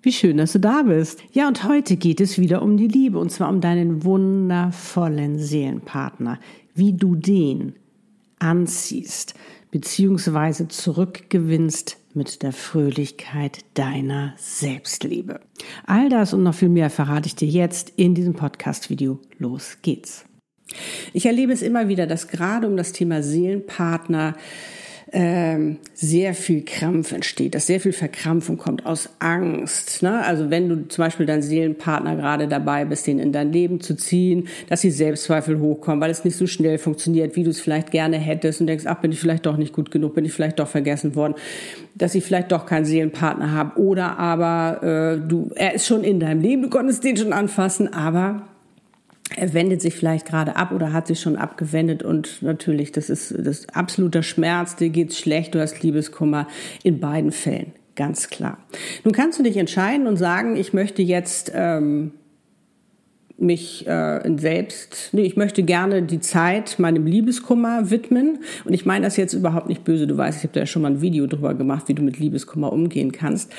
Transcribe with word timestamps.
Wie 0.00 0.12
schön, 0.12 0.36
dass 0.36 0.52
du 0.52 0.60
da 0.60 0.82
bist. 0.82 1.22
Ja, 1.32 1.48
und 1.48 1.64
heute 1.64 1.96
geht 1.96 2.20
es 2.20 2.38
wieder 2.38 2.62
um 2.62 2.76
die 2.76 2.86
Liebe 2.86 3.18
und 3.18 3.30
zwar 3.30 3.48
um 3.48 3.60
deinen 3.60 4.04
wundervollen 4.04 5.38
Seelenpartner, 5.38 6.38
wie 6.74 6.92
du 6.92 7.16
den 7.16 7.74
anziehst 8.38 9.34
beziehungsweise 9.70 10.68
zurückgewinnst 10.68 11.98
mit 12.14 12.42
der 12.42 12.52
Fröhlichkeit 12.52 13.64
deiner 13.74 14.34
Selbstliebe. 14.36 15.40
All 15.86 16.08
das 16.08 16.32
und 16.32 16.42
noch 16.42 16.54
viel 16.54 16.68
mehr 16.68 16.90
verrate 16.90 17.26
ich 17.26 17.34
dir 17.34 17.48
jetzt 17.48 17.92
in 17.96 18.14
diesem 18.14 18.34
Podcast-Video. 18.34 19.18
Los 19.38 19.78
geht's. 19.82 20.24
Ich 21.12 21.26
erlebe 21.26 21.52
es 21.52 21.62
immer 21.62 21.88
wieder, 21.88 22.06
dass 22.06 22.28
gerade 22.28 22.66
um 22.66 22.76
das 22.76 22.92
Thema 22.92 23.22
Seelenpartner 23.22 24.36
ähm, 25.12 25.78
sehr 25.94 26.34
viel 26.34 26.64
Krampf 26.64 27.12
entsteht, 27.12 27.54
dass 27.54 27.66
sehr 27.66 27.80
viel 27.80 27.92
Verkrampfung 27.92 28.58
kommt 28.58 28.84
aus 28.84 29.08
Angst. 29.20 30.02
Ne? 30.02 30.22
Also 30.24 30.50
wenn 30.50 30.68
du 30.68 30.88
zum 30.88 31.04
Beispiel 31.04 31.24
deinen 31.24 31.42
Seelenpartner 31.42 32.16
gerade 32.16 32.46
dabei 32.46 32.84
bist, 32.84 33.06
den 33.06 33.18
in 33.18 33.32
dein 33.32 33.52
Leben 33.52 33.80
zu 33.80 33.96
ziehen, 33.96 34.48
dass 34.68 34.82
die 34.82 34.90
Selbstzweifel 34.90 35.60
hochkommen, 35.60 36.00
weil 36.00 36.10
es 36.10 36.24
nicht 36.24 36.36
so 36.36 36.46
schnell 36.46 36.78
funktioniert, 36.78 37.36
wie 37.36 37.44
du 37.44 37.50
es 37.50 37.60
vielleicht 37.60 37.90
gerne 37.90 38.18
hättest 38.18 38.60
und 38.60 38.66
denkst, 38.66 38.84
ach, 38.86 39.00
bin 39.00 39.12
ich 39.12 39.20
vielleicht 39.20 39.46
doch 39.46 39.56
nicht 39.56 39.72
gut 39.72 39.90
genug, 39.90 40.14
bin 40.14 40.24
ich 40.24 40.32
vielleicht 40.32 40.58
doch 40.58 40.68
vergessen 40.68 41.14
worden, 41.14 41.34
dass 41.94 42.14
ich 42.14 42.24
vielleicht 42.24 42.52
doch 42.52 42.66
keinen 42.66 42.84
Seelenpartner 42.84 43.52
habe 43.52 43.80
oder 43.80 44.18
aber 44.18 44.82
äh, 44.82 45.28
du, 45.28 45.50
er 45.54 45.74
ist 45.74 45.86
schon 45.86 46.04
in 46.04 46.20
deinem 46.20 46.42
Leben, 46.42 46.62
du 46.62 46.68
konntest 46.68 47.02
den 47.04 47.16
schon 47.16 47.32
anfassen, 47.32 47.92
aber 47.92 48.42
er 49.36 49.52
wendet 49.52 49.82
sich 49.82 49.94
vielleicht 49.94 50.26
gerade 50.26 50.56
ab 50.56 50.72
oder 50.72 50.92
hat 50.92 51.06
sich 51.06 51.20
schon 51.20 51.36
abgewendet 51.36 52.02
und 52.02 52.42
natürlich, 52.42 52.92
das 52.92 53.10
ist 53.10 53.34
das 53.36 53.68
absoluter 53.68 54.22
Schmerz, 54.22 54.76
dir 54.76 54.90
geht's 54.90 55.18
schlecht, 55.18 55.54
du 55.54 55.60
hast 55.60 55.82
Liebeskummer 55.82 56.46
in 56.82 57.00
beiden 57.00 57.32
Fällen, 57.32 57.72
ganz 57.96 58.28
klar. 58.28 58.58
Nun 59.04 59.12
kannst 59.12 59.38
du 59.38 59.42
dich 59.42 59.56
entscheiden 59.56 60.06
und 60.06 60.16
sagen, 60.16 60.56
ich 60.56 60.72
möchte 60.72 61.02
jetzt 61.02 61.52
ähm, 61.54 62.12
mich 63.38 63.86
äh, 63.86 64.26
in 64.26 64.38
selbst, 64.38 65.10
nee, 65.12 65.22
ich 65.22 65.36
möchte 65.36 65.62
gerne 65.62 66.02
die 66.02 66.20
Zeit 66.20 66.78
meinem 66.78 67.06
Liebeskummer 67.06 67.90
widmen 67.90 68.38
und 68.64 68.72
ich 68.72 68.84
meine 68.84 69.04
das 69.04 69.16
jetzt 69.16 69.34
überhaupt 69.34 69.68
nicht 69.68 69.84
böse, 69.84 70.06
du 70.06 70.16
weißt, 70.16 70.38
ich 70.38 70.44
habe 70.44 70.54
da 70.54 70.60
ja 70.60 70.66
schon 70.66 70.82
mal 70.82 70.90
ein 70.90 71.00
Video 71.00 71.26
drüber 71.26 71.54
gemacht, 71.54 71.84
wie 71.88 71.94
du 71.94 72.02
mit 72.02 72.18
Liebeskummer 72.18 72.72
umgehen 72.72 73.12
kannst. 73.12 73.52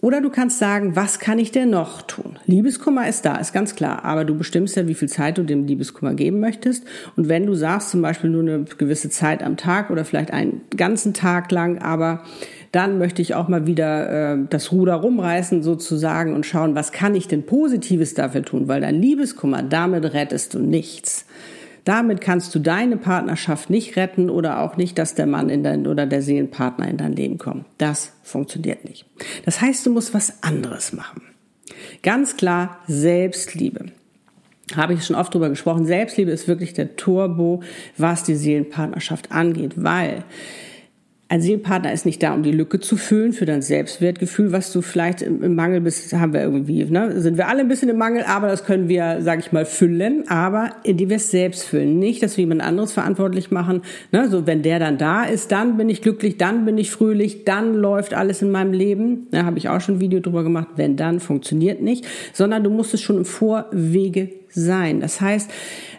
Oder 0.00 0.20
du 0.20 0.30
kannst 0.30 0.60
sagen, 0.60 0.94
was 0.94 1.18
kann 1.18 1.40
ich 1.40 1.50
denn 1.50 1.70
noch 1.70 2.02
tun? 2.02 2.38
Liebeskummer 2.46 3.08
ist 3.08 3.24
da, 3.24 3.36
ist 3.36 3.52
ganz 3.52 3.74
klar, 3.74 4.04
aber 4.04 4.24
du 4.24 4.36
bestimmst 4.36 4.76
ja, 4.76 4.86
wie 4.86 4.94
viel 4.94 5.08
Zeit 5.08 5.38
du 5.38 5.42
dem 5.42 5.66
Liebeskummer 5.66 6.14
geben 6.14 6.38
möchtest. 6.38 6.84
Und 7.16 7.28
wenn 7.28 7.46
du 7.46 7.54
sagst, 7.54 7.90
zum 7.90 8.00
Beispiel 8.00 8.30
nur 8.30 8.42
eine 8.42 8.64
gewisse 8.64 9.10
Zeit 9.10 9.42
am 9.42 9.56
Tag 9.56 9.90
oder 9.90 10.04
vielleicht 10.04 10.30
einen 10.30 10.60
ganzen 10.76 11.14
Tag 11.14 11.50
lang, 11.50 11.78
aber 11.78 12.22
dann 12.70 12.98
möchte 12.98 13.22
ich 13.22 13.34
auch 13.34 13.48
mal 13.48 13.66
wieder 13.66 14.34
äh, 14.34 14.38
das 14.48 14.70
Ruder 14.70 14.94
rumreißen 14.94 15.64
sozusagen 15.64 16.34
und 16.34 16.46
schauen, 16.46 16.76
was 16.76 16.92
kann 16.92 17.16
ich 17.16 17.26
denn 17.26 17.44
Positives 17.44 18.14
dafür 18.14 18.42
tun? 18.42 18.68
Weil 18.68 18.82
dein 18.82 19.02
Liebeskummer, 19.02 19.64
damit 19.64 20.12
rettest 20.14 20.54
du 20.54 20.60
nichts. 20.60 21.26
Damit 21.88 22.20
kannst 22.20 22.54
du 22.54 22.58
deine 22.58 22.98
Partnerschaft 22.98 23.70
nicht 23.70 23.96
retten 23.96 24.28
oder 24.28 24.60
auch 24.60 24.76
nicht, 24.76 24.98
dass 24.98 25.14
der 25.14 25.24
Mann 25.24 25.48
in 25.48 25.62
dein 25.62 25.86
oder 25.86 26.04
der 26.04 26.20
Seelenpartner 26.20 26.86
in 26.86 26.98
dein 26.98 27.14
Leben 27.14 27.38
kommt. 27.38 27.64
Das 27.78 28.12
funktioniert 28.22 28.84
nicht. 28.84 29.06
Das 29.46 29.62
heißt, 29.62 29.86
du 29.86 29.90
musst 29.90 30.12
was 30.12 30.42
anderes 30.42 30.92
machen. 30.92 31.22
Ganz 32.02 32.36
klar 32.36 32.80
Selbstliebe. 32.88 33.86
Habe 34.76 34.92
ich 34.92 35.06
schon 35.06 35.16
oft 35.16 35.32
drüber 35.32 35.48
gesprochen. 35.48 35.86
Selbstliebe 35.86 36.30
ist 36.30 36.46
wirklich 36.46 36.74
der 36.74 36.96
Turbo, 36.96 37.62
was 37.96 38.22
die 38.22 38.34
Seelenpartnerschaft 38.34 39.32
angeht, 39.32 39.82
weil 39.82 40.24
ein 41.30 41.42
Seelenpartner 41.42 41.92
ist 41.92 42.06
nicht 42.06 42.22
da, 42.22 42.32
um 42.32 42.42
die 42.42 42.52
Lücke 42.52 42.80
zu 42.80 42.96
füllen 42.96 43.34
für 43.34 43.44
dein 43.44 43.60
Selbstwertgefühl, 43.60 44.50
was 44.50 44.72
du 44.72 44.80
vielleicht 44.80 45.20
im, 45.20 45.54
Mangel 45.54 45.82
bist, 45.82 46.10
haben 46.14 46.32
wir 46.32 46.40
irgendwie, 46.40 46.86
ne? 46.86 47.20
sind 47.20 47.36
wir 47.36 47.48
alle 47.48 47.60
ein 47.60 47.68
bisschen 47.68 47.90
im 47.90 47.98
Mangel, 47.98 48.22
aber 48.22 48.46
das 48.48 48.64
können 48.64 48.88
wir, 48.88 49.20
sage 49.20 49.40
ich 49.40 49.52
mal, 49.52 49.66
füllen, 49.66 50.26
aber 50.28 50.70
indem 50.84 51.10
wir 51.10 51.16
es 51.16 51.30
selbst 51.30 51.64
füllen, 51.64 51.98
nicht, 51.98 52.22
dass 52.22 52.38
wir 52.38 52.44
jemand 52.44 52.62
anderes 52.62 52.92
verantwortlich 52.92 53.50
machen, 53.50 53.82
ne? 54.10 54.28
so 54.30 54.46
wenn 54.46 54.62
der 54.62 54.78
dann 54.78 54.96
da 54.96 55.24
ist, 55.24 55.52
dann 55.52 55.76
bin 55.76 55.90
ich 55.90 56.00
glücklich, 56.00 56.38
dann 56.38 56.64
bin 56.64 56.78
ich 56.78 56.90
fröhlich, 56.90 57.44
dann 57.44 57.74
läuft 57.74 58.14
alles 58.14 58.40
in 58.40 58.50
meinem 58.50 58.72
Leben, 58.72 59.26
da 59.30 59.44
habe 59.44 59.58
ich 59.58 59.68
auch 59.68 59.82
schon 59.82 59.96
ein 59.96 60.00
Video 60.00 60.20
drüber 60.20 60.44
gemacht, 60.44 60.68
wenn 60.76 60.96
dann 60.96 61.20
funktioniert 61.20 61.82
nicht, 61.82 62.06
sondern 62.32 62.64
du 62.64 62.70
musst 62.70 62.94
es 62.94 63.02
schon 63.02 63.18
im 63.18 63.24
Vorwege 63.26 64.30
sein. 64.50 65.00
Das 65.00 65.20
heißt, 65.20 65.50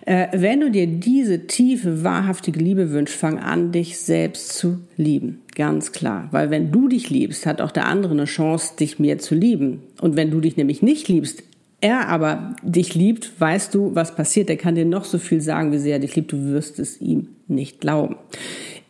äh, 0.06 0.28
wenn 0.34 0.60
du 0.60 0.72
dir 0.72 0.88
diese 0.88 1.48
tiefe, 1.48 2.04
wahrhaftige 2.04 2.60
Liebe 2.60 2.92
wünschst, 2.92 3.16
fang 3.16 3.40
an, 3.40 3.72
dich 3.72 4.00
selbst 4.00 4.54
zu 4.54 4.80
lieben. 4.98 5.42
Ganz 5.56 5.92
klar. 5.92 6.28
Weil 6.32 6.50
wenn 6.50 6.72
du 6.72 6.88
dich 6.88 7.10
liebst, 7.10 7.46
hat 7.46 7.62
auch 7.62 7.72
der 7.72 7.86
andere 7.86 8.14
eine 8.14 8.26
Chance, 8.26 8.74
dich 8.80 9.00
mehr 9.00 9.20
zu 9.20 9.36
lieben. 9.36 9.82
Und 10.02 10.16
wenn 10.16 10.32
du 10.32 10.40
dich 10.40 10.58
nämlich 10.58 10.82
nicht 10.82 11.08
liebst, 11.08 11.44
er 11.82 12.10
aber 12.10 12.56
dich 12.62 12.96
liebt, 12.96 13.40
weißt 13.40 13.74
du, 13.74 13.96
was 13.96 14.16
passiert. 14.16 14.50
Er 14.50 14.58
kann 14.58 14.76
dir 14.76 14.86
noch 14.86 15.06
so 15.06 15.18
viel 15.18 15.42
sagen, 15.42 15.72
wie 15.72 15.78
sehr 15.78 15.94
er 15.94 16.00
dich 16.00 16.16
liebt. 16.16 16.32
Du 16.32 16.46
wirst 16.46 16.80
es 16.80 17.00
ihm 17.00 17.30
nicht 17.48 17.80
glauben. 17.80 18.18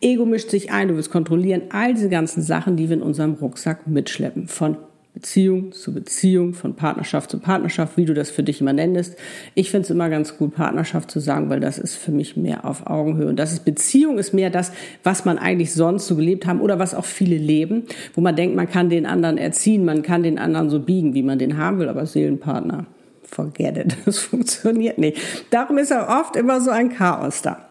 Ego 0.00 0.24
mischt 0.24 0.50
sich 0.50 0.72
ein, 0.72 0.88
du 0.88 0.96
willst 0.96 1.10
kontrollieren. 1.10 1.62
All 1.70 1.94
diese 1.94 2.08
ganzen 2.08 2.42
Sachen, 2.42 2.76
die 2.76 2.88
wir 2.88 2.96
in 2.96 3.02
unserem 3.02 3.34
Rucksack 3.34 3.86
mitschleppen. 3.86 4.48
Von 4.48 4.76
Beziehung 5.12 5.72
zu 5.72 5.92
Beziehung, 5.92 6.54
von 6.54 6.76
Partnerschaft 6.76 7.30
zu 7.30 7.40
Partnerschaft, 7.40 7.96
wie 7.96 8.04
du 8.04 8.14
das 8.14 8.30
für 8.30 8.44
dich 8.44 8.60
immer 8.60 8.72
nennst. 8.72 9.16
Ich 9.54 9.70
finde 9.70 9.84
es 9.84 9.90
immer 9.90 10.08
ganz 10.08 10.38
gut, 10.38 10.54
Partnerschaft 10.54 11.10
zu 11.10 11.18
sagen, 11.18 11.50
weil 11.50 11.58
das 11.58 11.78
ist 11.78 11.96
für 11.96 12.12
mich 12.12 12.36
mehr 12.36 12.64
auf 12.64 12.86
Augenhöhe. 12.86 13.26
Und 13.26 13.36
das 13.36 13.52
ist 13.52 13.64
Beziehung 13.64 14.18
ist 14.18 14.32
mehr 14.32 14.50
das, 14.50 14.70
was 15.02 15.24
man 15.24 15.38
eigentlich 15.38 15.72
sonst 15.72 16.06
so 16.06 16.14
gelebt 16.14 16.46
haben 16.46 16.60
oder 16.60 16.78
was 16.78 16.94
auch 16.94 17.04
viele 17.04 17.36
leben, 17.36 17.84
wo 18.14 18.20
man 18.20 18.36
denkt, 18.36 18.54
man 18.54 18.70
kann 18.70 18.88
den 18.88 19.04
anderen 19.04 19.36
erziehen, 19.36 19.84
man 19.84 20.02
kann 20.02 20.22
den 20.22 20.38
anderen 20.38 20.70
so 20.70 20.78
biegen, 20.78 21.14
wie 21.14 21.22
man 21.22 21.38
den 21.38 21.56
haben 21.56 21.80
will, 21.80 21.88
aber 21.88 22.06
Seelenpartner, 22.06 22.86
forget 23.24 23.76
it, 23.78 23.96
das 24.04 24.18
funktioniert 24.18 24.98
nicht. 24.98 25.18
Darum 25.50 25.78
ist 25.78 25.90
ja 25.90 26.20
oft 26.20 26.36
immer 26.36 26.60
so 26.60 26.70
ein 26.70 26.90
Chaos 26.90 27.42
da. 27.42 27.69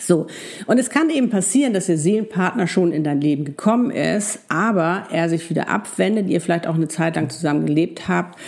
So, 0.00 0.26
und 0.66 0.78
es 0.78 0.90
kann 0.90 1.08
eben 1.10 1.30
passieren, 1.30 1.72
dass 1.72 1.86
der 1.86 1.98
Seelenpartner 1.98 2.66
schon 2.66 2.92
in 2.92 3.04
dein 3.04 3.20
Leben 3.20 3.44
gekommen 3.44 3.90
ist, 3.90 4.40
aber 4.48 5.06
er 5.10 5.28
sich 5.28 5.48
wieder 5.50 5.68
abwendet, 5.68 6.28
ihr 6.28 6.40
vielleicht 6.40 6.66
auch 6.66 6.74
eine 6.74 6.88
Zeit 6.88 7.16
lang 7.16 7.30
zusammen 7.30 7.66
gelebt 7.66 8.08
habt, 8.08 8.38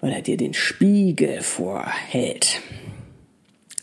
weil 0.00 0.12
er 0.12 0.22
dir 0.22 0.36
den 0.36 0.54
Spiegel 0.54 1.40
vorhält. 1.40 2.60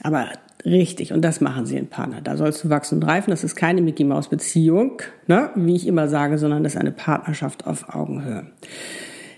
Aber 0.01 0.29
richtig, 0.65 1.11
und 1.13 1.21
das 1.21 1.41
machen 1.41 1.65
Seelenpartner. 1.65 2.21
Da 2.21 2.37
sollst 2.37 2.63
du 2.63 2.69
wachsen 2.69 2.95
und 2.95 3.03
reifen. 3.03 3.31
Das 3.31 3.43
ist 3.43 3.55
keine 3.55 3.81
Mickey 3.81 4.03
Maus 4.03 4.29
Beziehung, 4.29 5.01
ne, 5.27 5.49
wie 5.55 5.75
ich 5.75 5.85
immer 5.85 6.07
sage, 6.07 6.37
sondern 6.37 6.63
das 6.63 6.73
ist 6.73 6.79
eine 6.79 6.91
Partnerschaft 6.91 7.67
auf 7.67 7.93
Augenhöhe. 7.93 8.47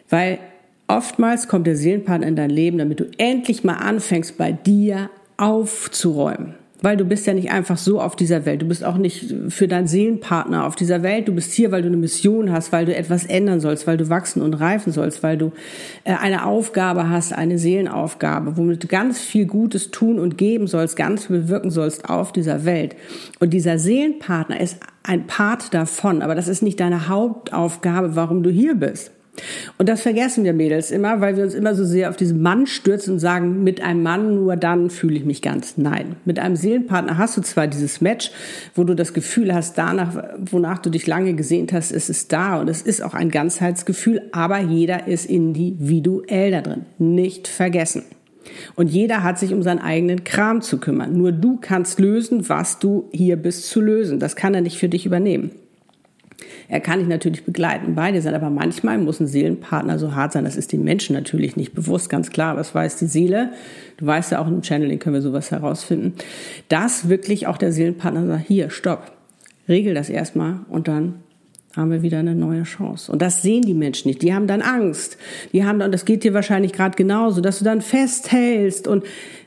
Weil 0.09 0.39
oftmals 0.87 1.47
kommt 1.47 1.65
der 1.65 1.75
Seelenpartner 1.75 2.27
in 2.27 2.35
dein 2.35 2.51
Leben, 2.51 2.77
damit 2.77 2.99
du 2.99 3.05
endlich 3.17 3.63
mal 3.63 3.77
anfängst, 3.77 4.37
bei 4.37 4.51
dir 4.51 5.09
aufzuräumen 5.37 6.55
weil 6.83 6.97
du 6.97 7.05
bist 7.05 7.25
ja 7.25 7.33
nicht 7.33 7.49
einfach 7.49 7.77
so 7.77 8.01
auf 8.01 8.17
dieser 8.17 8.45
Welt. 8.45 8.61
Du 8.61 8.67
bist 8.67 8.83
auch 8.83 8.97
nicht 8.97 9.33
für 9.47 9.69
deinen 9.69 9.87
Seelenpartner 9.87 10.67
auf 10.67 10.75
dieser 10.75 11.01
Welt. 11.01 11.29
Du 11.29 11.33
bist 11.33 11.53
hier, 11.53 11.71
weil 11.71 11.81
du 11.81 11.87
eine 11.87 11.95
Mission 11.95 12.51
hast, 12.51 12.73
weil 12.73 12.85
du 12.85 12.93
etwas 12.93 13.23
ändern 13.23 13.61
sollst, 13.61 13.87
weil 13.87 13.95
du 13.95 14.09
wachsen 14.09 14.41
und 14.41 14.53
reifen 14.55 14.91
sollst, 14.91 15.23
weil 15.23 15.37
du 15.37 15.53
äh, 16.03 16.13
eine 16.13 16.45
Aufgabe 16.45 17.09
hast, 17.09 17.31
eine 17.31 17.57
Seelenaufgabe, 17.57 18.57
womit 18.57 18.83
du 18.83 18.87
ganz 18.87 19.21
viel 19.21 19.45
Gutes 19.45 19.91
tun 19.91 20.19
und 20.19 20.37
geben 20.37 20.67
sollst, 20.67 20.97
ganz 20.97 21.27
viel 21.27 21.39
bewirken 21.39 21.71
sollst 21.71 22.09
auf 22.09 22.33
dieser 22.33 22.65
Welt. 22.65 22.97
Und 23.39 23.53
dieser 23.53 23.79
Seelenpartner 23.79 24.59
ist 24.59 24.79
ein 25.03 25.25
Part 25.25 25.73
davon, 25.73 26.21
aber 26.21 26.35
das 26.35 26.49
ist 26.49 26.63
nicht 26.63 26.81
deine 26.81 27.07
Hauptaufgabe, 27.07 28.17
warum 28.17 28.43
du 28.43 28.49
hier 28.49 28.75
bist. 28.75 29.11
Und 29.79 29.89
das 29.89 30.01
vergessen 30.01 30.43
wir 30.43 30.53
Mädels 30.53 30.91
immer, 30.91 31.19
weil 31.19 31.35
wir 31.35 31.43
uns 31.43 31.55
immer 31.55 31.73
so 31.73 31.83
sehr 31.83 32.09
auf 32.09 32.15
diesen 32.15 32.41
Mann 32.41 32.67
stürzen 32.67 33.13
und 33.13 33.19
sagen, 33.19 33.63
mit 33.63 33.81
einem 33.81 34.03
Mann 34.03 34.35
nur 34.35 34.55
dann 34.55 34.91
fühle 34.91 35.15
ich 35.15 35.25
mich 35.25 35.41
ganz. 35.41 35.77
Nein, 35.77 36.15
mit 36.23 36.37
einem 36.37 36.55
Seelenpartner 36.55 37.17
hast 37.17 37.35
du 37.37 37.41
zwar 37.41 37.67
dieses 37.67 37.99
Match, 37.99 38.31
wo 38.75 38.83
du 38.83 38.93
das 38.93 39.13
Gefühl 39.13 39.53
hast, 39.53 39.77
danach, 39.77 40.23
wonach 40.37 40.79
du 40.79 40.91
dich 40.91 41.07
lange 41.07 41.33
gesehnt 41.33 41.73
hast, 41.73 41.91
ist 41.91 42.09
es 42.09 42.27
da 42.27 42.59
und 42.59 42.69
es 42.69 42.83
ist 42.83 43.01
auch 43.01 43.15
ein 43.15 43.31
Ganzheitsgefühl, 43.31 44.21
aber 44.31 44.59
jeder 44.59 45.07
ist 45.07 45.25
individuell 45.25 46.51
da 46.51 46.61
drin. 46.61 46.85
Nicht 46.99 47.47
vergessen. 47.47 48.03
Und 48.75 48.89
jeder 48.89 49.23
hat 49.23 49.39
sich 49.39 49.53
um 49.53 49.63
seinen 49.63 49.79
eigenen 49.79 50.23
Kram 50.23 50.61
zu 50.61 50.77
kümmern. 50.77 51.17
Nur 51.17 51.31
du 51.31 51.57
kannst 51.59 51.99
lösen, 51.99 52.49
was 52.49 52.77
du 52.77 53.09
hier 53.11 53.37
bist 53.37 53.69
zu 53.69 53.81
lösen. 53.81 54.19
Das 54.19 54.35
kann 54.35 54.53
er 54.53 54.61
nicht 54.61 54.77
für 54.77 54.89
dich 54.89 55.05
übernehmen. 55.05 55.51
Er 56.67 56.79
kann 56.79 56.99
dich 56.99 57.07
natürlich 57.07 57.43
begleiten, 57.45 57.95
bei 57.95 58.11
dir 58.11 58.21
sein, 58.21 58.35
aber 58.35 58.49
manchmal 58.49 58.97
muss 58.97 59.19
ein 59.19 59.27
Seelenpartner 59.27 59.99
so 59.99 60.15
hart 60.15 60.33
sein, 60.33 60.45
das 60.45 60.55
ist 60.55 60.71
dem 60.71 60.83
Menschen 60.83 61.15
natürlich 61.15 61.55
nicht 61.55 61.73
bewusst, 61.73 62.09
ganz 62.09 62.29
klar, 62.29 62.57
was 62.57 62.73
weiß 62.73 62.97
die 62.97 63.07
Seele, 63.07 63.51
du 63.97 64.05
weißt 64.05 64.31
ja 64.31 64.39
auch 64.39 64.47
im 64.47 64.63
Channeling 64.63 64.99
können 64.99 65.15
wir 65.15 65.21
sowas 65.21 65.51
herausfinden, 65.51 66.13
dass 66.69 67.09
wirklich 67.09 67.47
auch 67.47 67.57
der 67.57 67.71
Seelenpartner 67.71 68.25
sagt, 68.27 68.47
hier, 68.47 68.69
stopp, 68.69 69.11
regel 69.67 69.93
das 69.93 70.09
erstmal 70.09 70.59
und 70.69 70.87
dann 70.87 71.15
haben 71.75 71.91
wir 71.91 72.03
wieder 72.03 72.19
eine 72.19 72.35
neue 72.35 72.63
Chance. 72.63 73.11
Und 73.11 73.21
das 73.21 73.41
sehen 73.41 73.63
die 73.63 73.73
Menschen 73.73 74.07
nicht. 74.07 74.21
Die 74.21 74.33
haben 74.33 74.45
dann 74.45 74.61
Angst. 74.61 75.17
Die 75.53 75.65
haben 75.65 75.79
dann, 75.79 75.91
das 75.91 76.05
geht 76.05 76.23
dir 76.23 76.33
wahrscheinlich 76.33 76.71
gerade 76.71 76.95
genauso, 76.95 77.41
dass 77.41 77.59
du 77.59 77.65
dann 77.65 77.81
festhältst 77.81 78.87
und 78.87 79.03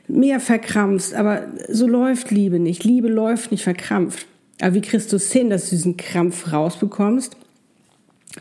mehr 0.09 0.39
verkrampfst. 0.39 1.15
Aber 1.15 1.43
so 1.69 1.87
läuft 1.87 2.31
Liebe 2.31 2.59
nicht. 2.59 2.83
Liebe 2.83 3.07
läuft 3.07 3.51
nicht 3.51 3.63
verkrampft. 3.63 4.27
Aber 4.61 4.73
wie 4.73 4.81
kriegst 4.81 5.11
du 5.11 5.17
es 5.17 5.31
hin, 5.31 5.49
dass 5.49 5.65
du 5.65 5.75
diesen 5.75 5.97
Krampf 5.97 6.51
rausbekommst? 6.51 7.35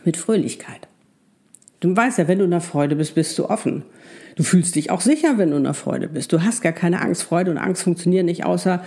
Mit 0.04 0.16
Fröhlichkeit. 0.16 0.88
Du 1.86 1.96
weißt 1.96 2.18
ja, 2.18 2.26
wenn 2.26 2.38
du 2.38 2.44
in 2.44 2.50
der 2.50 2.60
Freude 2.60 2.96
bist, 2.96 3.14
bist 3.14 3.38
du 3.38 3.48
offen. 3.48 3.84
Du 4.36 4.42
fühlst 4.42 4.74
dich 4.74 4.90
auch 4.90 5.00
sicher, 5.00 5.38
wenn 5.38 5.50
du 5.50 5.56
in 5.56 5.64
der 5.64 5.72
Freude 5.72 6.08
bist. 6.08 6.30
Du 6.30 6.42
hast 6.42 6.60
gar 6.60 6.72
keine 6.72 7.00
Angst. 7.00 7.22
Freude 7.22 7.50
und 7.50 7.56
Angst 7.56 7.82
funktionieren 7.82 8.26
nicht, 8.26 8.44
außer 8.44 8.82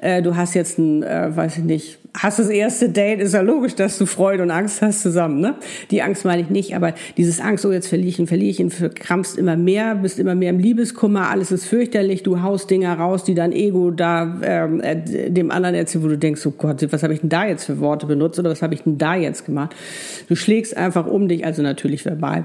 äh, 0.00 0.22
du 0.22 0.36
hast 0.36 0.54
jetzt 0.54 0.78
ein, 0.78 1.02
äh, 1.02 1.34
weiß 1.34 1.58
ich 1.58 1.64
nicht, 1.64 1.98
hast 2.14 2.38
das 2.38 2.48
erste 2.48 2.88
Date, 2.88 3.20
ist 3.20 3.34
ja 3.34 3.40
logisch, 3.40 3.74
dass 3.74 3.98
du 3.98 4.06
Freude 4.06 4.44
und 4.44 4.52
Angst 4.52 4.80
hast 4.80 5.02
zusammen. 5.02 5.40
Ne? 5.40 5.56
Die 5.90 6.02
Angst 6.02 6.24
meine 6.24 6.42
ich 6.42 6.50
nicht, 6.50 6.76
aber 6.76 6.94
dieses 7.16 7.40
Angst, 7.40 7.66
oh 7.66 7.72
jetzt 7.72 7.88
verliere 7.88 8.10
ich 8.10 8.18
ihn, 8.20 8.28
verliere 8.28 8.50
ich 8.50 8.60
ihn, 8.60 8.70
verkrampfst 8.70 9.38
immer 9.38 9.56
mehr, 9.56 9.96
bist 9.96 10.20
immer 10.20 10.36
mehr 10.36 10.50
im 10.50 10.60
Liebeskummer, 10.60 11.30
alles 11.30 11.50
ist 11.50 11.66
fürchterlich, 11.66 12.22
du 12.22 12.42
haust 12.42 12.70
Dinger 12.70 12.96
raus, 12.96 13.24
die 13.24 13.34
dein 13.34 13.52
Ego 13.52 13.90
da 13.90 14.38
ähm, 14.42 14.80
äh, 14.80 15.30
dem 15.30 15.50
anderen 15.50 15.74
erzählt, 15.74 16.04
wo 16.04 16.08
du 16.08 16.18
denkst, 16.18 16.46
oh 16.46 16.52
Gott, 16.56 16.86
was 16.92 17.02
habe 17.02 17.14
ich 17.14 17.20
denn 17.20 17.30
da 17.30 17.44
jetzt 17.44 17.64
für 17.64 17.80
Worte 17.80 18.06
benutzt 18.06 18.38
oder 18.38 18.50
was 18.50 18.62
habe 18.62 18.74
ich 18.74 18.82
denn 18.82 18.98
da 18.98 19.16
jetzt 19.16 19.46
gemacht? 19.46 19.74
Du 20.28 20.36
schlägst 20.36 20.76
einfach 20.76 21.06
um 21.06 21.26
dich, 21.26 21.44
also 21.44 21.62
natürlich 21.62 22.04
verbal 22.04 22.41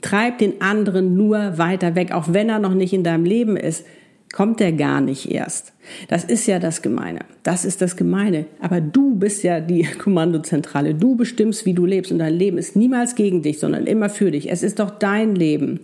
treib 0.00 0.38
den 0.38 0.60
anderen 0.60 1.16
nur 1.16 1.58
weiter 1.58 1.94
weg, 1.94 2.12
auch 2.12 2.32
wenn 2.32 2.48
er 2.48 2.58
noch 2.58 2.74
nicht 2.74 2.92
in 2.92 3.04
deinem 3.04 3.24
Leben 3.24 3.56
ist, 3.56 3.84
kommt 4.32 4.60
er 4.60 4.72
gar 4.72 5.00
nicht 5.00 5.30
erst. 5.30 5.72
Das 6.08 6.24
ist 6.24 6.46
ja 6.46 6.58
das 6.58 6.82
Gemeine. 6.82 7.20
Das 7.42 7.64
ist 7.64 7.80
das 7.80 7.96
Gemeine. 7.96 8.44
Aber 8.60 8.80
du 8.80 9.14
bist 9.14 9.42
ja 9.42 9.60
die 9.60 9.82
Kommandozentrale. 9.98 10.94
Du 10.94 11.16
bestimmst, 11.16 11.64
wie 11.66 11.72
du 11.72 11.86
lebst. 11.86 12.12
Und 12.12 12.18
dein 12.18 12.34
Leben 12.34 12.58
ist 12.58 12.76
niemals 12.76 13.14
gegen 13.14 13.42
dich, 13.42 13.58
sondern 13.58 13.86
immer 13.86 14.10
für 14.10 14.30
dich. 14.30 14.50
Es 14.50 14.62
ist 14.62 14.80
doch 14.80 14.90
dein 14.90 15.34
Leben. 15.34 15.80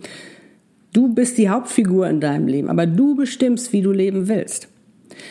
Du 0.93 1.13
bist 1.13 1.37
die 1.37 1.49
Hauptfigur 1.49 2.07
in 2.07 2.19
deinem 2.19 2.47
Leben. 2.47 2.69
Aber 2.69 2.85
du 2.85 3.15
bestimmst, 3.15 3.73
wie 3.73 3.81
du 3.81 3.91
leben 3.91 4.27
willst. 4.27 4.67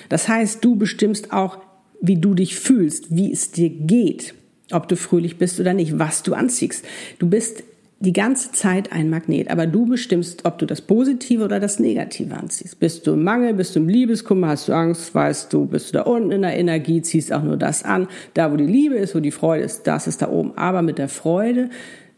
Das 0.08 0.28
heißt, 0.28 0.64
du 0.64 0.76
bestimmst 0.76 1.32
auch, 1.32 1.58
wie 2.00 2.16
du 2.16 2.34
dich 2.34 2.56
fühlst, 2.56 3.14
wie 3.14 3.32
es 3.32 3.52
dir 3.52 3.70
geht. 3.70 4.34
Ob 4.72 4.88
du 4.88 4.96
fröhlich 4.96 5.38
bist 5.38 5.60
oder 5.60 5.74
nicht, 5.74 5.98
was 5.98 6.22
du 6.22 6.34
anziehst. 6.34 6.84
Du 7.18 7.28
bist 7.28 7.62
die 8.00 8.12
ganze 8.12 8.52
Zeit 8.52 8.92
ein 8.92 9.08
Magnet, 9.08 9.50
aber 9.50 9.66
du 9.66 9.86
bestimmst, 9.86 10.44
ob 10.44 10.58
du 10.58 10.66
das 10.66 10.82
Positive 10.82 11.44
oder 11.44 11.60
das 11.60 11.78
Negative 11.78 12.34
anziehst. 12.34 12.78
Bist 12.78 13.06
du 13.06 13.12
im 13.12 13.24
Mangel, 13.24 13.54
bist 13.54 13.74
du 13.74 13.80
im 13.80 13.88
Liebeskummer, 13.88 14.48
hast 14.48 14.68
du 14.68 14.72
Angst, 14.72 15.14
weißt 15.14 15.52
du, 15.52 15.66
bist 15.66 15.88
du 15.88 15.92
da 15.98 16.02
unten 16.02 16.30
in 16.30 16.42
der 16.42 16.56
Energie, 16.56 17.02
ziehst 17.02 17.32
auch 17.32 17.42
nur 17.42 17.56
das 17.56 17.82
an. 17.82 18.08
Da, 18.34 18.52
wo 18.52 18.56
die 18.56 18.66
Liebe 18.66 18.96
ist, 18.96 19.14
wo 19.14 19.20
die 19.20 19.30
Freude 19.30 19.64
ist, 19.64 19.86
das 19.86 20.06
ist 20.06 20.22
da 20.22 20.28
oben. 20.28 20.56
Aber 20.56 20.82
mit 20.82 20.98
der 20.98 21.08
Freude 21.08 21.70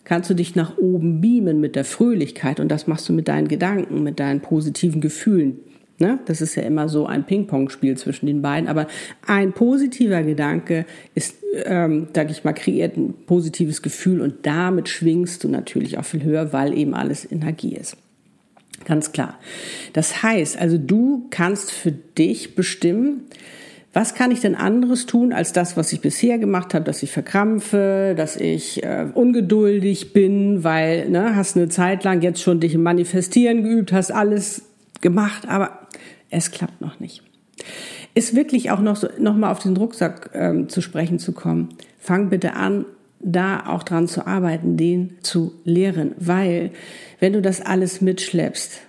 kannst 0.04 0.30
du 0.30 0.34
dich 0.34 0.54
nach 0.54 0.78
oben 0.78 1.20
beamen 1.20 1.60
mit 1.60 1.76
der 1.76 1.84
Fröhlichkeit 1.84 2.60
und 2.60 2.68
das 2.68 2.86
machst 2.86 3.08
du 3.08 3.12
mit 3.12 3.28
deinen 3.28 3.48
Gedanken, 3.48 4.02
mit 4.02 4.18
deinen 4.18 4.40
positiven 4.40 5.00
Gefühlen. 5.00 5.58
Ne? 5.98 6.18
Das 6.26 6.40
ist 6.40 6.54
ja 6.56 6.62
immer 6.62 6.88
so 6.88 7.06
ein 7.06 7.24
Ping-Pong-Spiel 7.24 7.96
zwischen 7.96 8.26
den 8.26 8.42
beiden. 8.42 8.68
Aber 8.68 8.86
ein 9.26 9.52
positiver 9.52 10.22
Gedanke 10.22 10.84
ist, 11.14 11.36
ähm, 11.64 12.08
sag 12.14 12.30
ich 12.30 12.44
mal, 12.44 12.52
kreiert 12.52 12.96
ein 12.96 13.14
positives 13.26 13.80
Gefühl 13.80 14.20
und 14.20 14.46
damit 14.46 14.88
schwingst 14.88 15.42
du 15.42 15.48
natürlich 15.48 15.96
auch 15.96 16.04
viel 16.04 16.22
höher, 16.22 16.52
weil 16.52 16.76
eben 16.76 16.94
alles 16.94 17.30
Energie 17.30 17.74
ist. 17.74 17.96
Ganz 18.84 19.12
klar. 19.12 19.38
Das 19.94 20.22
heißt, 20.22 20.58
also 20.58 20.76
du 20.76 21.26
kannst 21.30 21.72
für 21.72 21.92
dich 21.92 22.54
bestimmen, 22.54 23.22
was 23.94 24.14
kann 24.14 24.30
ich 24.30 24.40
denn 24.40 24.54
anderes 24.54 25.06
tun 25.06 25.32
als 25.32 25.54
das, 25.54 25.78
was 25.78 25.90
ich 25.90 26.02
bisher 26.02 26.38
gemacht 26.38 26.74
habe, 26.74 26.84
dass 26.84 27.02
ich 27.02 27.10
verkrampfe, 27.10 28.12
dass 28.14 28.36
ich 28.36 28.84
äh, 28.84 29.06
ungeduldig 29.14 30.12
bin, 30.12 30.62
weil 30.62 31.08
ne, 31.08 31.34
hast 31.34 31.56
eine 31.56 31.70
Zeit 31.70 32.04
lang 32.04 32.20
jetzt 32.20 32.42
schon 32.42 32.60
dich 32.60 32.74
im 32.74 32.82
Manifestieren 32.82 33.64
geübt, 33.64 33.94
hast 33.94 34.12
alles 34.12 34.65
gemacht, 35.00 35.48
aber 35.48 35.86
es 36.30 36.50
klappt 36.50 36.80
noch 36.80 37.00
nicht. 37.00 37.22
Ist 38.14 38.34
wirklich 38.34 38.70
auch 38.70 38.80
noch, 38.80 38.96
so, 38.96 39.08
noch 39.18 39.36
mal 39.36 39.50
auf 39.50 39.60
den 39.60 39.76
Rucksack 39.76 40.30
ähm, 40.34 40.68
zu 40.68 40.80
sprechen 40.80 41.18
zu 41.18 41.32
kommen. 41.32 41.70
Fang 41.98 42.28
bitte 42.28 42.54
an, 42.54 42.86
da 43.20 43.66
auch 43.66 43.82
dran 43.82 44.08
zu 44.08 44.26
arbeiten, 44.26 44.76
den 44.76 45.18
zu 45.22 45.54
lehren, 45.64 46.14
weil 46.18 46.70
wenn 47.18 47.32
du 47.32 47.42
das 47.42 47.60
alles 47.60 48.00
mitschleppst, 48.00 48.80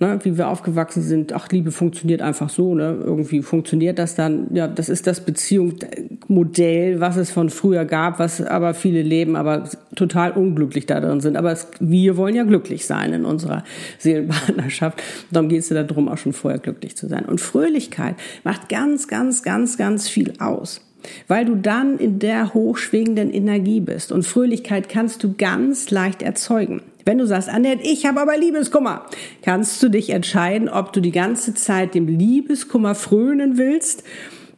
ne, 0.00 0.18
wie 0.22 0.36
wir 0.36 0.48
aufgewachsen 0.48 1.02
sind, 1.02 1.32
ach, 1.32 1.48
Liebe 1.50 1.70
funktioniert 1.70 2.22
einfach 2.22 2.48
so, 2.48 2.74
ne, 2.74 2.98
irgendwie 3.04 3.42
funktioniert 3.42 3.98
das 3.98 4.14
dann, 4.14 4.48
ja, 4.52 4.66
das 4.66 4.88
ist 4.88 5.06
das 5.06 5.20
Beziehungsmodell, 5.20 7.00
was 7.00 7.16
es 7.16 7.30
von 7.30 7.50
früher 7.50 7.84
gab, 7.84 8.18
was 8.18 8.40
aber 8.40 8.74
viele 8.74 9.02
leben, 9.02 9.36
aber 9.36 9.68
total 9.94 10.32
unglücklich 10.32 10.86
da 10.86 11.00
drin 11.00 11.20
sind. 11.20 11.36
Aber 11.36 11.52
es, 11.52 11.68
wir 11.78 12.16
wollen 12.16 12.34
ja 12.34 12.44
glücklich 12.44 12.86
sein 12.86 13.12
in 13.12 13.24
unserer 13.24 13.62
Seelenpartnerschaft. 13.98 15.02
Darum 15.30 15.48
geht 15.48 15.60
es 15.60 15.68
ja 15.68 15.82
darum, 15.82 16.08
auch 16.08 16.18
schon 16.18 16.32
vorher 16.32 16.58
glücklich 16.58 16.96
zu 16.96 17.06
sein. 17.06 17.26
Und 17.26 17.40
Fröhlichkeit 17.40 18.16
macht 18.42 18.68
ganz, 18.68 19.06
ganz, 19.06 19.42
ganz, 19.42 19.76
ganz 19.76 20.08
viel 20.08 20.32
aus 20.38 20.80
weil 21.28 21.46
du 21.46 21.56
dann 21.56 21.96
in 21.96 22.18
der 22.18 22.52
hochschwingenden 22.52 23.32
Energie 23.32 23.80
bist. 23.80 24.12
Und 24.12 24.26
Fröhlichkeit 24.26 24.90
kannst 24.90 25.24
du 25.24 25.34
ganz 25.34 25.90
leicht 25.90 26.20
erzeugen. 26.20 26.82
Wenn 27.04 27.18
du 27.18 27.26
sagst, 27.26 27.48
Annette, 27.48 27.82
ich 27.82 28.06
habe 28.06 28.20
aber 28.20 28.36
Liebeskummer, 28.36 29.06
kannst 29.42 29.82
du 29.82 29.88
dich 29.88 30.10
entscheiden, 30.10 30.68
ob 30.68 30.92
du 30.92 31.00
die 31.00 31.12
ganze 31.12 31.54
Zeit 31.54 31.94
dem 31.94 32.06
Liebeskummer 32.06 32.94
frönen 32.94 33.58
willst. 33.58 34.04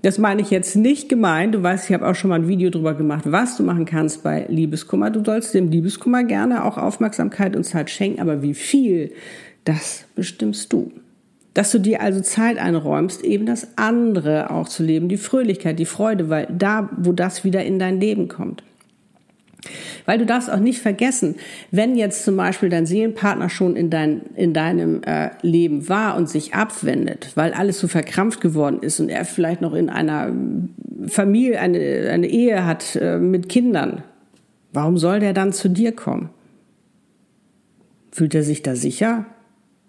Das 0.03 0.19
meine 0.19 0.43
ich 0.43 0.51
jetzt 0.51 0.75
nicht 0.75 1.09
gemeint. 1.09 1.55
Du 1.55 1.63
weißt, 1.63 1.89
ich 1.89 1.95
habe 1.95 2.09
auch 2.09 2.17
schon 2.17 2.31
mal 2.31 2.41
ein 2.41 2.49
Video 2.49 2.71
drüber 2.71 2.95
gemacht, 2.95 3.23
was 3.27 3.57
du 3.57 3.63
machen 3.63 3.85
kannst 3.85 4.25
bei 4.25 4.47
Liebeskummer. 4.49 5.11
Du 5.11 5.25
sollst 5.25 5.55
dem 5.55 5.71
Liebeskummer 5.71 6.25
gerne 6.25 6.65
auch 6.65 6.77
Aufmerksamkeit 6.77 7.55
und 7.55 7.63
Zeit 7.63 7.89
schenken, 7.89 8.21
aber 8.21 8.43
wie 8.43 8.55
viel, 8.55 9.13
das 9.65 10.05
bestimmst 10.17 10.73
du. 10.73 10.91
Dass 11.55 11.71
du 11.71 11.79
dir 11.79 12.01
also 12.01 12.21
Zeit 12.21 12.59
einräumst, 12.59 13.23
eben 13.23 13.47
das 13.47 13.77
andere 13.77 14.51
auch 14.51 14.69
zu 14.69 14.83
leben, 14.83 15.09
die 15.09 15.19
Fröhlichkeit, 15.19 15.79
die 15.79 15.85
Freude, 15.85 16.29
weil 16.29 16.49
da, 16.51 16.89
wo 16.97 17.13
das 17.13 17.45
wieder 17.45 17.65
in 17.65 17.79
dein 17.79 18.01
Leben 18.01 18.27
kommt. 18.27 18.65
Weil 20.05 20.19
du 20.19 20.27
darfst 20.27 20.51
auch 20.51 20.59
nicht 20.59 20.81
vergessen, 20.81 21.37
wenn 21.71 21.97
jetzt 21.97 22.25
zum 22.25 22.37
Beispiel 22.37 22.69
dein 22.69 22.87
Seelenpartner 22.87 23.49
schon 23.49 23.77
in, 23.77 23.91
dein, 23.91 24.23
in 24.35 24.53
deinem 24.53 25.03
äh, 25.05 25.31
Leben 25.43 25.89
war 25.89 26.17
und 26.17 26.29
sich 26.29 26.55
abwendet, 26.55 27.33
weil 27.35 27.53
alles 27.53 27.79
so 27.79 27.89
verkrampft 27.89 28.41
geworden 28.41 28.81
ist 28.81 29.01
und 29.01 29.09
er 29.09 29.25
vielleicht 29.25 29.61
noch 29.61 29.75
in 29.75 29.89
einer 29.91 30.33
Familie, 31.07 31.61
eine, 31.61 32.11
eine 32.11 32.27
Ehe 32.27 32.67
hat 32.67 32.97
äh, 32.97 33.19
mit 33.19 33.49
Kindern, 33.49 34.03
warum 34.73 34.99
soll 34.99 35.21
der 35.21 35.33
dann 35.33 35.53
zu 35.53 35.69
dir 35.69 35.93
kommen? 35.93 36.31
Fühlt 38.11 38.35
er 38.35 38.43
sich 38.43 38.63
da 38.63 38.77
sicher? 38.77 39.27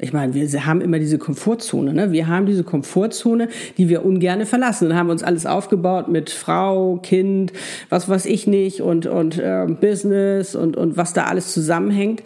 Ich 0.04 0.12
meine, 0.12 0.34
wir 0.34 0.66
haben 0.66 0.82
immer 0.82 1.00
diese 1.00 1.18
Komfortzone. 1.18 1.94
Ne? 1.94 2.12
Wir 2.12 2.28
haben 2.28 2.46
diese 2.46 2.66
Komfortzone, 2.66 3.48
die 3.78 3.88
wir 3.88 4.06
ungerne 4.06 4.46
verlassen. 4.46 4.90
Dann 4.90 4.98
haben 4.98 5.08
wir 5.08 5.14
uns 5.14 5.24
alles 5.24 5.46
aufgebaut 5.46 6.10
mit 6.10 6.30
Frau, 6.30 7.00
Kind, 7.02 7.54
was 7.90 8.10
weiß 8.10 8.26
ich 8.26 8.46
nicht 8.46 8.82
und 8.82 9.06
und 9.06 9.40
äh, 9.40 9.66
Business 9.66 10.56
und 10.56 10.76
und 10.76 10.98
was 10.98 11.14
da 11.14 11.24
alles 11.26 11.54
zusammenhängt. 11.54 12.22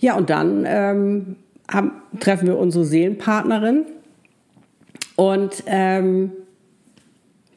Ja, 0.00 0.16
und 0.16 0.30
dann 0.30 0.64
ähm, 0.66 1.36
haben, 1.70 1.92
treffen 2.18 2.48
wir 2.48 2.58
unsere 2.58 2.84
Seelenpartnerin 2.84 3.84
und 5.14 5.62
ähm, 5.66 6.32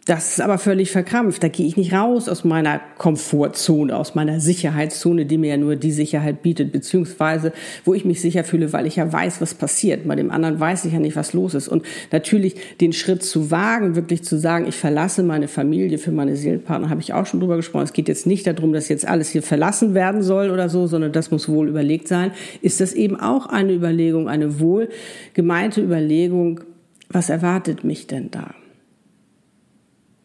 das 0.06 0.34
ist 0.34 0.42
aber 0.42 0.60
völlig 0.60 0.92
verkrampft. 0.92 1.42
Da 1.42 1.48
gehe 1.48 1.66
ich 1.66 1.78
nicht 1.78 1.92
raus 1.92 2.30
aus 2.30 2.44
meiner 2.44 2.80
Komfortzone, 3.00 3.98
aus 3.98 4.14
meiner 4.14 4.40
Sicherheitszone, 4.40 5.26
die 5.26 5.40
mir 5.40 5.50
ja 5.50 5.58
nur 5.58 5.76
die 5.76 5.92
Sicherheit 5.92 6.44
bietet, 6.44 6.72
beziehungsweise 6.72 7.52
wo 7.86 7.96
ich 7.96 8.06
mich 8.06 8.22
sicher 8.22 8.44
fühle, 8.44 8.72
weil 8.72 8.86
ich 8.86 8.98
ja 8.98 9.12
weiß, 9.12 9.42
was 9.42 9.56
passiert. 9.56 10.08
Bei 10.08 10.16
dem 10.16 10.30
anderen 10.30 10.60
weiß 10.60 10.86
ich 10.86 10.94
ja 10.94 11.00
nicht, 11.00 11.16
was 11.16 11.34
los 11.34 11.56
ist. 11.56 11.68
Und 11.68 11.84
natürlich 12.12 12.56
den 12.80 12.94
Schritt 12.94 13.24
zu 13.24 13.50
wagen, 13.50 13.96
wirklich 13.96 14.24
zu 14.24 14.38
sagen, 14.38 14.68
ich 14.68 14.76
verlasse 14.76 15.24
meine 15.24 15.48
Familie 15.48 15.98
für 15.98 16.12
meine 16.12 16.36
Seelenpartner, 16.36 16.92
habe 16.92 17.02
ich 17.02 17.14
auch 17.14 17.26
schon 17.26 17.40
drüber 17.40 17.56
gesprochen. 17.56 17.86
Es 17.86 17.94
geht 17.94 18.08
jetzt 18.08 18.28
nicht 18.28 18.46
darum, 18.46 18.74
dass 18.74 18.90
jetzt 18.90 19.08
alles 19.08 19.30
hier 19.30 19.42
verlassen 19.42 19.96
werden 19.96 20.22
soll 20.22 20.52
oder 20.52 20.70
so, 20.70 20.86
sondern 20.86 21.14
das 21.14 21.32
muss 21.32 21.50
wohl 21.50 21.68
überlegt 21.68 22.08
sein. 22.08 22.30
Ist 22.62 22.80
das 22.80 22.94
eben 22.94 23.20
auch 23.20 23.48
eine 23.48 23.74
Überlegung, 23.74 24.30
eine 24.30 24.60
wohl 24.60 24.90
gemeinte 25.34 25.82
Überlegung, 25.82 26.60
was 27.10 27.32
erwartet 27.32 27.84
mich 27.84 28.06
denn 28.06 28.30
da? 28.30 28.54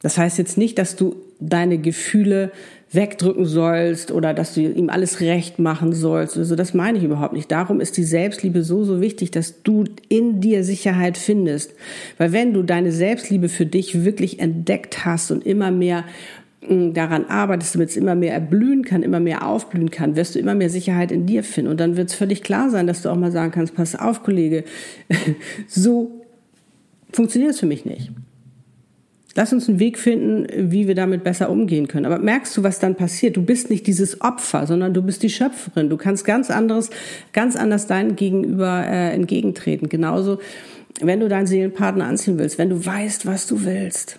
Das 0.03 0.17
heißt 0.17 0.39
jetzt 0.39 0.57
nicht, 0.57 0.79
dass 0.79 0.97
du 0.97 1.17
deine 1.41 1.79
Gefühle 1.79 2.53
wegdrücken 2.93 3.45
sollst 3.45 4.11
oder 4.11 4.35
dass 4.35 4.55
du 4.55 4.63
ihm 4.63 4.91
alles 4.91 5.21
recht 5.21 5.59
machen 5.59 5.93
sollst. 5.93 6.37
Also 6.37 6.57
das 6.57 6.75
meine 6.75 6.99
ich 6.99 7.05
überhaupt 7.05 7.35
nicht. 7.35 7.51
Darum 7.53 7.81
ist 7.81 7.97
die 7.97 8.05
Selbstliebe 8.05 8.65
so, 8.65 8.83
so 8.83 9.01
wichtig, 9.01 9.31
dass 9.31 9.63
du 9.63 9.85
in 10.09 10.41
dir 10.41 10.65
Sicherheit 10.65 11.17
findest. 11.17 11.73
Weil 12.19 12.33
wenn 12.33 12.53
du 12.53 12.63
deine 12.63 12.91
Selbstliebe 12.91 13.49
für 13.49 13.67
dich 13.67 14.05
wirklich 14.05 14.41
entdeckt 14.41 15.05
hast 15.05 15.31
und 15.31 15.47
immer 15.47 15.71
mehr 15.71 16.05
mm, 16.69 16.93
daran 16.95 17.27
arbeitest, 17.27 17.77
damit 17.77 17.91
es 17.91 17.97
immer 17.97 18.17
mehr 18.17 18.33
erblühen 18.33 18.85
kann, 18.85 19.05
immer 19.05 19.21
mehr 19.21 19.47
aufblühen 19.47 19.93
kann, 19.93 20.17
wirst 20.17 20.35
du 20.35 20.41
immer 20.41 20.57
mehr 20.57 20.71
Sicherheit 20.71 21.13
in 21.13 21.27
dir 21.27 21.45
finden. 21.45 21.71
Und 21.71 21.79
dann 21.79 21.97
wird 21.97 22.09
es 22.09 22.17
völlig 22.17 22.43
klar 22.43 22.71
sein, 22.71 22.89
dass 22.89 23.03
du 23.03 23.11
auch 23.11 23.17
mal 23.17 23.31
sagen 23.31 23.53
kannst, 23.53 23.77
pass 23.77 23.95
auf, 23.95 24.25
Kollege, 24.25 24.65
so 25.69 26.23
funktioniert 27.13 27.53
es 27.53 27.61
für 27.61 27.67
mich 27.67 27.85
nicht. 27.85 28.11
Lass 29.37 29.53
uns 29.53 29.69
einen 29.69 29.79
Weg 29.79 29.99
finden, 29.99 30.47
wie 30.73 30.89
wir 30.89 30.97
damit 30.97 31.23
besser 31.23 31.51
umgehen 31.51 31.87
können. 31.87 32.05
Aber 32.05 32.19
merkst 32.19 32.57
du, 32.57 32.65
was 32.65 32.81
dann 32.81 32.97
passiert? 32.97 33.37
Du 33.37 33.43
bist 33.43 33.71
nicht 33.71 33.87
dieses 33.87 34.21
Opfer, 34.21 34.67
sondern 34.67 34.93
du 34.93 35.03
bist 35.03 35.23
die 35.23 35.31
Schöpferin. 35.31 35.89
Du 35.89 35.97
kannst 35.97 36.25
ganz 36.25 36.51
anderes, 36.51 36.91
ganz 37.33 37.55
anders 37.55 37.87
deinem 37.87 38.17
Gegenüber 38.17 38.85
äh, 38.85 39.13
entgegentreten. 39.13 39.89
Genauso, 39.89 40.41
wenn 41.01 41.21
du 41.21 41.29
deinen 41.29 41.47
Seelenpartner 41.47 42.07
anziehen 42.07 42.39
willst, 42.39 42.59
wenn 42.59 42.71
du 42.71 42.85
weißt, 42.85 43.25
was 43.25 43.47
du 43.47 43.65
willst. 43.65 44.19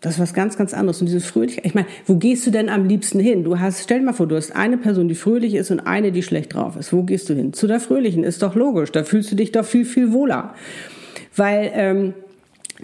Das 0.00 0.14
ist 0.14 0.20
was 0.20 0.32
ganz, 0.32 0.56
ganz 0.56 0.72
anderes. 0.72 1.00
Und 1.00 1.08
diese 1.08 1.20
Fröhlichkeit, 1.20 1.66
ich 1.66 1.74
meine, 1.74 1.88
wo 2.06 2.14
gehst 2.14 2.46
du 2.46 2.50
denn 2.50 2.70
am 2.70 2.86
liebsten 2.86 3.20
hin? 3.20 3.44
Du 3.44 3.58
hast, 3.58 3.82
stell 3.82 3.98
dir 3.98 4.06
mal 4.06 4.12
vor, 4.12 4.28
du 4.28 4.36
hast 4.36 4.54
eine 4.56 4.78
Person, 4.78 5.08
die 5.08 5.14
fröhlich 5.14 5.54
ist 5.54 5.70
und 5.70 5.80
eine, 5.80 6.10
die 6.10 6.22
schlecht 6.22 6.54
drauf 6.54 6.76
ist. 6.76 6.92
Wo 6.92 7.02
gehst 7.02 7.28
du 7.28 7.34
hin? 7.34 7.52
Zu 7.52 7.66
der 7.66 7.80
Fröhlichen, 7.80 8.24
ist 8.24 8.42
doch 8.42 8.54
logisch. 8.54 8.92
Da 8.92 9.04
fühlst 9.04 9.30
du 9.30 9.36
dich 9.36 9.52
doch 9.52 9.64
viel, 9.64 9.84
viel 9.84 10.12
wohler. 10.12 10.54
Weil, 11.34 11.70
ähm, 11.74 12.14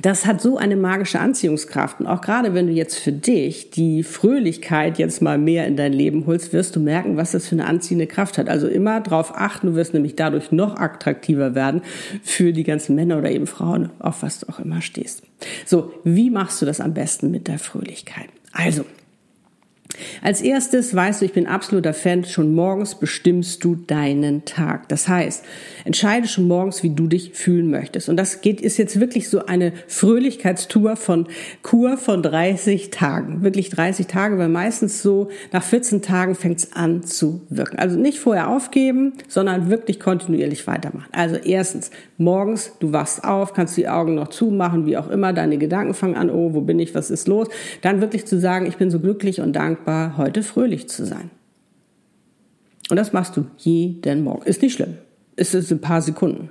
das 0.01 0.27
hat 0.27 0.41
so 0.41 0.57
eine 0.57 0.77
magische 0.77 1.21
Anziehungskraft. 1.21 2.01
Und 2.01 2.07
auch 2.07 2.21
gerade 2.21 2.55
wenn 2.55 2.67
du 2.67 2.73
jetzt 2.73 2.99
für 2.99 3.13
dich 3.13 3.71
die 3.71 4.03
Fröhlichkeit 4.03 4.99
jetzt 4.99 5.23
mal 5.23 5.39
mehr 5.39 5.67
in 5.67 5.77
dein 5.77 5.93
Leben 5.93 6.27
holst, 6.27 6.53
wirst 6.53 6.75
du 6.75 6.81
merken, 6.81 7.17
was 7.17 7.33
das 7.33 7.47
für 7.47 7.55
eine 7.55 7.67
anziehende 7.67 8.07
Kraft 8.07 8.39
hat. 8.39 8.49
Also 8.49 8.67
immer 8.67 9.01
darauf 9.01 9.37
achten, 9.37 9.69
du 9.69 9.75
wirst 9.75 9.95
nämlich 9.95 10.17
dadurch 10.17 10.51
noch 10.51 10.77
attraktiver 10.77 11.55
werden 11.55 11.83
für 12.23 12.53
die 12.53 12.65
ganzen 12.65 12.97
Männer 12.97 13.19
oder 13.19 13.31
eben 13.31 13.47
Frauen, 13.47 13.91
auf 14.01 14.23
was 14.23 14.41
du 14.41 14.49
auch 14.49 14.59
immer 14.59 14.83
stehst. 14.83 15.23
So, 15.65 15.93
wie 16.05 16.31
machst 16.31 16.61
du 16.61 16.67
das 16.67 16.81
am 16.81 16.95
besten 16.95 17.31
mit 17.31 17.47
der 17.47 17.59
Fröhlichkeit? 17.59 18.29
Also, 18.53 18.85
als 20.23 20.41
erstes 20.41 20.95
weißt 20.95 21.21
du, 21.21 21.25
ich 21.25 21.33
bin 21.33 21.47
absoluter 21.47 21.95
Fan, 21.95 22.25
schon 22.25 22.55
morgens 22.55 22.95
bestimmst 22.95 23.65
du 23.65 23.75
deinen 23.75 24.45
Tag. 24.45 24.89
Das 24.89 25.09
heißt, 25.09 25.45
entscheide 25.85 26.29
schon 26.29 26.49
morgens, 26.49 26.83
wie 26.83 26.91
du 26.91 27.07
dich 27.07 27.33
fühlen 27.33 27.71
möchtest. 27.71 28.09
Und 28.09 28.17
das 28.17 28.41
geht, 28.41 28.61
ist 28.61 28.77
jetzt 28.77 29.01
wirklich 29.01 29.29
so 29.29 29.47
eine 29.47 29.73
Fröhlichkeitstour 29.89 30.97
von 30.97 31.27
Kur 31.63 31.97
von 31.97 32.23
30 32.23 32.91
Tagen. 32.91 33.43
Wirklich 33.43 33.71
30 33.71 34.07
Tage, 34.07 34.39
weil 34.39 34.49
meistens 34.49 35.03
so 35.03 35.29
nach 35.53 35.63
14 35.63 36.03
Tagen 36.03 36.35
fängt 36.35 36.59
es 36.59 36.73
an 36.73 37.03
zu 37.03 37.43
wirken. 37.49 37.79
Also 37.79 37.99
nicht 37.99 38.19
vorher 38.19 38.49
aufgeben, 38.49 39.15
sondern 39.29 39.71
wirklich 39.71 40.01
kontinuierlich 40.01 40.67
weitermachen. 40.67 41.09
Also 41.13 41.37
erstens, 41.37 41.91
morgens, 42.19 42.73
du 42.81 42.93
wachst 42.93 43.25
auf, 43.25 43.55
kannst 43.55 43.77
die 43.77 43.89
Augen 43.89 44.15
noch 44.15 44.29
zumachen, 44.29 44.87
wie 44.87 44.97
auch 44.97 45.09
immer, 45.09 45.33
deine 45.33 45.59
Gedanken 45.59 45.95
fangen 45.95 46.17
an, 46.17 46.31
oh, 46.31 46.55
wo 46.55 46.61
bin 46.61 46.79
ich, 46.79 46.95
was 46.95 47.11
ist 47.11 47.29
los? 47.29 47.49
Dann 47.83 48.01
wirklich 48.01 48.27
zu 48.27 48.39
sagen, 48.39 48.67
ich 48.67 48.77
bin 48.77 48.91
so 48.91 49.01
glücklich 49.01 49.41
und 49.41 49.55
dankbar 49.55 49.94
dankbar, 49.95 50.17
heute 50.17 50.43
fröhlich 50.43 50.89
zu 50.89 51.05
sein. 51.05 51.31
Und 52.91 52.97
das 52.97 53.13
machst 53.13 53.37
du 53.37 53.47
jeden 53.59 54.25
Morgen. 54.25 54.45
Ist 54.45 54.63
nicht 54.63 54.75
schlimm. 54.75 54.99
Es 55.37 55.55
ist 55.55 55.71
ein 55.71 55.81
paar 55.81 56.03
Sekunden. 56.03 56.51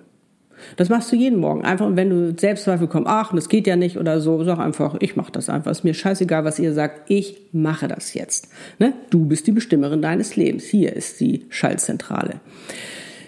Das 0.78 0.90
machst 0.90 1.12
du 1.12 1.16
jeden 1.16 1.40
Morgen. 1.40 1.64
Einfach, 1.64 1.90
wenn 1.96 2.10
du 2.10 2.34
Selbstzweifel 2.38 2.88
kommst, 2.88 3.10
ach, 3.10 3.34
das 3.34 3.50
geht 3.50 3.68
ja 3.68 3.76
nicht 3.76 3.98
oder 3.98 4.20
so, 4.22 4.44
sag 4.44 4.60
einfach, 4.60 4.96
ich 5.00 5.16
mache 5.16 5.32
das 5.32 5.50
einfach. 5.50 5.72
Ist 5.72 5.84
mir 5.84 5.94
scheißegal, 5.94 6.46
was 6.46 6.58
ihr 6.58 6.74
sagt. 6.74 7.12
Ich 7.12 7.38
mache 7.52 7.88
das 7.88 8.14
jetzt. 8.14 8.48
Ne? 8.80 8.94
Du 9.10 9.26
bist 9.26 9.46
die 9.46 9.52
Bestimmerin 9.52 10.02
deines 10.02 10.36
Lebens. 10.36 10.64
Hier 10.66 10.94
ist 10.96 11.20
die 11.20 11.46
Schaltzentrale. 11.50 12.40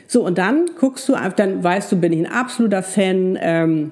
So, 0.08 0.26
und 0.26 0.38
dann 0.38 0.66
guckst 0.80 1.10
du, 1.10 1.16
dann 1.36 1.64
weißt 1.64 1.92
du, 1.92 1.98
bin 1.98 2.14
ich 2.14 2.20
ein 2.20 2.32
absoluter 2.32 2.84
Fan, 2.84 3.38
ähm, 3.42 3.92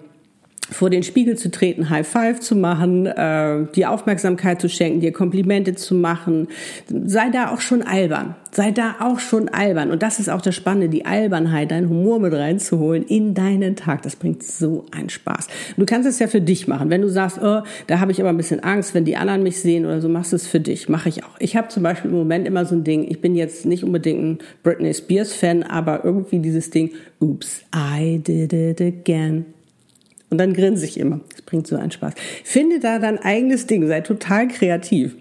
vor 0.71 0.89
den 0.89 1.03
Spiegel 1.03 1.37
zu 1.37 1.51
treten, 1.51 1.89
High 1.89 2.07
Five 2.07 2.39
zu 2.39 2.55
machen, 2.55 3.05
äh, 3.05 3.65
dir 3.75 3.91
Aufmerksamkeit 3.91 4.61
zu 4.61 4.69
schenken, 4.69 5.01
dir 5.01 5.11
Komplimente 5.11 5.75
zu 5.75 5.95
machen. 5.95 6.47
Sei 6.87 7.29
da 7.29 7.51
auch 7.51 7.61
schon 7.61 7.81
albern. 7.81 8.35
Sei 8.51 8.71
da 8.71 8.95
auch 8.99 9.19
schon 9.19 9.49
albern. 9.49 9.91
Und 9.91 10.03
das 10.03 10.19
ist 10.19 10.29
auch 10.29 10.41
das 10.41 10.55
Spannende, 10.55 10.89
die 10.89 11.05
Albernheit, 11.05 11.71
deinen 11.71 11.89
Humor 11.89 12.19
mit 12.19 12.33
reinzuholen 12.33 13.03
in 13.03 13.33
deinen 13.33 13.75
Tag. 13.75 14.03
Das 14.03 14.15
bringt 14.15 14.43
so 14.43 14.85
einen 14.91 15.09
Spaß. 15.09 15.47
du 15.75 15.85
kannst 15.85 16.07
es 16.07 16.19
ja 16.19 16.27
für 16.27 16.41
dich 16.41 16.67
machen. 16.67 16.89
Wenn 16.89 17.01
du 17.01 17.09
sagst, 17.09 17.39
oh, 17.41 17.61
da 17.87 17.99
habe 17.99 18.11
ich 18.11 18.19
aber 18.19 18.29
ein 18.29 18.37
bisschen 18.37 18.61
Angst, 18.61 18.93
wenn 18.93 19.05
die 19.05 19.17
anderen 19.17 19.43
mich 19.43 19.59
sehen 19.59 19.85
oder 19.85 20.01
so, 20.01 20.09
machst 20.09 20.31
du 20.31 20.35
es 20.35 20.47
für 20.47 20.59
dich. 20.59 20.87
Mache 20.87 21.09
ich 21.09 21.23
auch. 21.23 21.35
Ich 21.39 21.55
habe 21.55 21.67
zum 21.69 21.83
Beispiel 21.83 22.11
im 22.11 22.17
Moment 22.17 22.47
immer 22.47 22.65
so 22.65 22.75
ein 22.75 22.83
Ding, 22.83 23.05
ich 23.09 23.21
bin 23.21 23.35
jetzt 23.35 23.65
nicht 23.65 23.83
unbedingt 23.83 24.23
ein 24.23 24.37
Britney 24.61 24.93
Spears 24.93 25.33
Fan, 25.33 25.63
aber 25.63 26.05
irgendwie 26.05 26.39
dieses 26.39 26.69
Ding, 26.69 26.91
oops, 27.19 27.63
I 27.75 28.19
did 28.19 28.53
it 28.53 28.81
again. 28.81 29.52
Und 30.33 30.39
dann 30.39 30.55
grinse 30.55 30.83
ich 30.83 30.99
immer. 30.99 31.19
Das 31.29 31.43
bringt 31.43 31.67
so 31.67 31.75
einen 31.75 31.91
Spaß. 31.91 32.15
Finde 32.43 32.79
da 32.79 32.97
dein 32.97 33.19
eigenes 33.19 33.67
Ding, 33.67 33.85
sei 33.87 34.01
total 34.01 34.47
kreativ. 34.47 35.15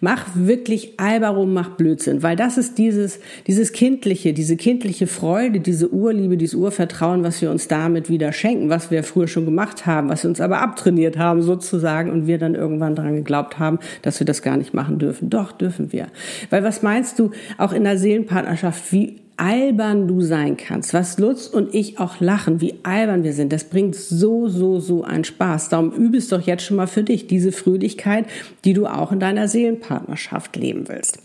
Mach 0.00 0.24
wirklich 0.34 0.94
Albarum, 0.96 1.52
mach 1.52 1.76
Blödsinn, 1.76 2.22
weil 2.22 2.34
das 2.34 2.56
ist 2.56 2.78
dieses, 2.78 3.20
dieses 3.46 3.72
kindliche, 3.72 4.32
diese 4.32 4.56
kindliche 4.56 5.06
Freude, 5.06 5.60
diese 5.60 5.92
Urliebe, 5.92 6.38
dieses 6.38 6.54
Urvertrauen, 6.54 7.22
was 7.24 7.42
wir 7.42 7.50
uns 7.50 7.68
damit 7.68 8.08
wieder 8.08 8.32
schenken, 8.32 8.70
was 8.70 8.90
wir 8.90 9.04
früher 9.04 9.28
schon 9.28 9.44
gemacht 9.44 9.84
haben, 9.84 10.08
was 10.08 10.22
wir 10.22 10.30
uns 10.30 10.40
aber 10.40 10.62
abtrainiert 10.62 11.18
haben 11.18 11.42
sozusagen 11.42 12.10
und 12.10 12.26
wir 12.26 12.38
dann 12.38 12.54
irgendwann 12.54 12.94
daran 12.94 13.16
geglaubt 13.16 13.58
haben, 13.58 13.78
dass 14.00 14.18
wir 14.18 14.24
das 14.24 14.40
gar 14.40 14.56
nicht 14.56 14.72
machen 14.72 14.98
dürfen. 14.98 15.28
Doch, 15.28 15.52
dürfen 15.52 15.92
wir. 15.92 16.06
Weil 16.48 16.64
was 16.64 16.80
meinst 16.80 17.18
du, 17.18 17.32
auch 17.58 17.74
in 17.74 17.84
der 17.84 17.98
Seelenpartnerschaft, 17.98 18.90
wie 18.94 19.23
albern 19.36 20.06
du 20.06 20.20
sein 20.20 20.56
kannst, 20.56 20.94
was 20.94 21.18
Lutz 21.18 21.46
und 21.46 21.74
ich 21.74 21.98
auch 21.98 22.20
lachen, 22.20 22.60
wie 22.60 22.76
albern 22.82 23.24
wir 23.24 23.32
sind, 23.32 23.52
das 23.52 23.64
bringt 23.64 23.94
so, 23.96 24.48
so, 24.48 24.80
so 24.80 25.04
einen 25.04 25.24
Spaß. 25.24 25.68
Darum 25.68 25.92
übe 25.92 26.16
es 26.16 26.28
doch 26.28 26.40
jetzt 26.40 26.64
schon 26.64 26.76
mal 26.76 26.86
für 26.86 27.02
dich, 27.02 27.26
diese 27.26 27.52
Fröhlichkeit, 27.52 28.26
die 28.64 28.72
du 28.72 28.86
auch 28.86 29.12
in 29.12 29.20
deiner 29.20 29.48
Seelenpartnerschaft 29.48 30.56
leben 30.56 30.88
willst. 30.88 31.18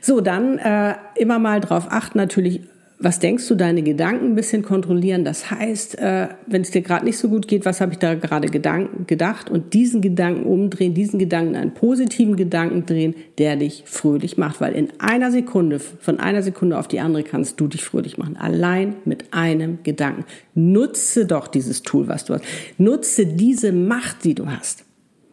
So, 0.00 0.20
dann 0.20 0.58
äh, 0.58 0.94
immer 1.16 1.38
mal 1.38 1.60
drauf 1.60 1.86
achten, 1.90 2.18
natürlich 2.18 2.60
was 2.98 3.18
denkst 3.18 3.46
du, 3.48 3.54
deine 3.54 3.82
Gedanken 3.82 4.26
ein 4.26 4.34
bisschen 4.34 4.62
kontrollieren. 4.62 5.24
Das 5.24 5.50
heißt, 5.50 5.98
äh, 5.98 6.28
wenn 6.46 6.62
es 6.62 6.70
dir 6.70 6.80
gerade 6.80 7.04
nicht 7.04 7.18
so 7.18 7.28
gut 7.28 7.46
geht, 7.46 7.66
was 7.66 7.82
habe 7.82 7.92
ich 7.92 7.98
da 7.98 8.14
gerade 8.14 8.48
gedacht 8.48 9.50
und 9.50 9.74
diesen 9.74 10.00
Gedanken 10.00 10.44
umdrehen, 10.44 10.94
diesen 10.94 11.18
Gedanken 11.18 11.50
in 11.50 11.56
einen 11.56 11.74
positiven 11.74 12.36
Gedanken 12.36 12.86
drehen, 12.86 13.14
der 13.36 13.56
dich 13.56 13.82
fröhlich 13.84 14.38
macht, 14.38 14.62
weil 14.62 14.72
in 14.72 14.88
einer 14.98 15.30
Sekunde, 15.30 15.78
von 15.78 16.20
einer 16.20 16.42
Sekunde 16.42 16.78
auf 16.78 16.88
die 16.88 17.00
andere 17.00 17.22
kannst 17.22 17.60
du 17.60 17.68
dich 17.68 17.84
fröhlich 17.84 18.16
machen, 18.16 18.36
allein 18.38 18.96
mit 19.04 19.32
einem 19.32 19.78
Gedanken. 19.82 20.24
Nutze 20.54 21.26
doch 21.26 21.48
dieses 21.48 21.82
Tool, 21.82 22.08
was 22.08 22.24
du 22.24 22.34
hast. 22.34 22.44
Nutze 22.78 23.26
diese 23.26 23.72
Macht, 23.72 24.24
die 24.24 24.34
du 24.34 24.46
hast. 24.46 24.84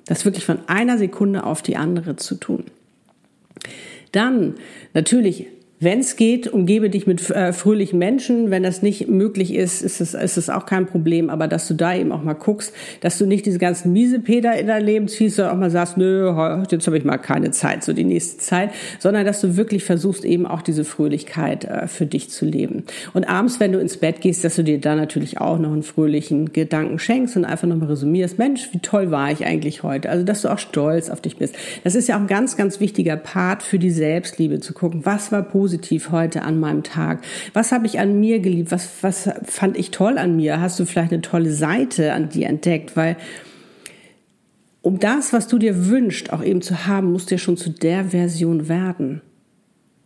Das 0.06 0.26
wirklich 0.26 0.46
von 0.46 0.60
einer 0.68 0.98
Sekunde 0.98 1.46
auf 1.46 1.62
die 1.62 1.78
andere 1.78 2.18
zu 2.18 2.36
tun. 2.36 2.66
Dann 4.12 4.56
natürlich 4.94 5.48
wenn 5.84 6.00
es 6.00 6.16
geht, 6.16 6.48
umgebe 6.48 6.90
dich 6.90 7.08
mit 7.08 7.30
äh, 7.30 7.54
fröhlichen 7.54 8.00
Menschen. 8.00 8.52
Wenn 8.52 8.64
das 8.64 8.82
nicht 8.82 9.08
möglich 9.08 9.54
ist, 9.54 9.82
ist 9.82 10.02
es, 10.02 10.14
ist 10.14 10.38
es 10.38 10.50
auch 10.50 10.66
kein 10.66 10.86
Problem. 10.86 11.30
Aber 11.30 11.48
dass 11.48 11.68
du 11.68 11.74
da 11.74 11.96
eben 11.96 12.12
auch 12.12 12.24
mal 12.24 12.34
guckst, 12.34 12.74
dass 13.02 13.18
du 13.18 13.26
nicht 13.26 13.46
diese 13.46 13.60
ganzen 13.60 13.94
Miesepeter 13.94 14.58
in 14.58 14.68
dein 14.68 14.84
Leben 14.84 15.08
ziehst, 15.08 15.36
sondern 15.36 15.56
auch 15.56 15.60
mal 15.60 15.70
sagst, 15.70 15.98
nö, 15.98 16.28
jetzt 16.70 16.88
habe 16.88 16.98
ich 16.98 17.04
mal 17.04 17.18
keine 17.18 17.52
Zeit, 17.52 17.84
so 17.84 17.94
die 17.94 18.04
nächste 18.04 18.38
Zeit, 18.38 18.72
sondern 19.00 19.26
dass 19.26 19.42
du 19.42 19.56
wirklich 19.58 19.84
versuchst, 19.84 20.26
eben 20.26 20.46
auch 20.46 20.62
diese 20.62 20.84
Fröhlichkeit 20.84 21.66
äh, 21.66 21.88
für 21.88 22.06
dich 22.06 22.30
zu 22.30 22.46
leben. 22.46 22.84
Und 23.14 23.26
abends, 23.26 23.60
wenn 23.60 23.72
du 23.72 23.80
ins 23.80 23.98
Bett 23.98 24.22
gehst, 24.22 24.44
dass 24.44 24.56
du 24.56 24.64
dir 24.64 24.80
da 24.80 24.96
natürlich 24.96 25.40
auch 25.40 25.60
noch 25.60 25.72
einen 25.72 25.84
fröhlichen 25.84 26.54
Gedanken 26.54 27.00
schenkst 27.00 27.38
und 27.38 27.46
einfach 27.46 27.68
nochmal 27.68 27.90
resümierst, 27.90 28.38
Mensch, 28.40 28.70
wie 28.72 28.80
toll 28.80 29.12
war 29.12 29.32
ich 29.32 29.46
eigentlich 29.46 29.84
heute? 29.84 30.10
Also, 30.10 30.24
dass 30.24 30.42
du 30.42 30.50
auch 30.50 30.60
stolz 30.60 31.10
auf 31.10 31.22
dich 31.22 31.38
bist. 31.38 31.56
Das 31.84 31.96
ist 31.96 32.08
ja 32.08 32.16
auch 32.16 32.22
ein 32.22 32.28
ganz, 32.28 32.58
ganz 32.58 32.80
wichtiger 32.80 33.16
Part 33.16 33.64
für 33.64 33.80
die 33.80 33.92
Selbstliebe, 33.92 34.60
zu 34.60 34.74
gucken, 34.74 35.06
was 35.06 35.32
war 35.32 35.44
positiv 35.44 35.73
positiv 35.74 36.12
heute 36.12 36.44
an 36.44 36.60
meinem 36.60 36.84
Tag? 36.84 37.24
Was 37.54 37.72
habe 37.72 37.88
ich 37.88 38.00
an 38.00 38.20
mir 38.20 38.40
geliebt? 38.40 38.72
Was, 38.72 38.90
was 39.02 39.30
fand 39.44 39.76
ich 39.76 39.90
toll 39.90 40.18
an 40.20 40.36
mir? 40.36 40.62
Hast 40.62 40.80
du 40.80 40.86
vielleicht 40.86 41.12
eine 41.12 41.22
tolle 41.22 41.52
Seite 41.52 42.14
an 42.14 42.30
dir 42.30 42.48
entdeckt? 42.48 42.96
Weil 42.96 43.18
um 44.82 45.00
das, 45.00 45.34
was 45.34 45.48
du 45.48 45.58
dir 45.58 45.88
wünschst, 45.88 46.32
auch 46.32 46.44
eben 46.44 46.62
zu 46.62 46.86
haben, 46.86 47.12
musst 47.12 47.32
du 47.32 47.36
ja 47.36 47.40
schon 47.40 47.58
zu 47.58 47.72
der 47.72 48.06
Version 48.06 48.68
werden. 48.68 49.22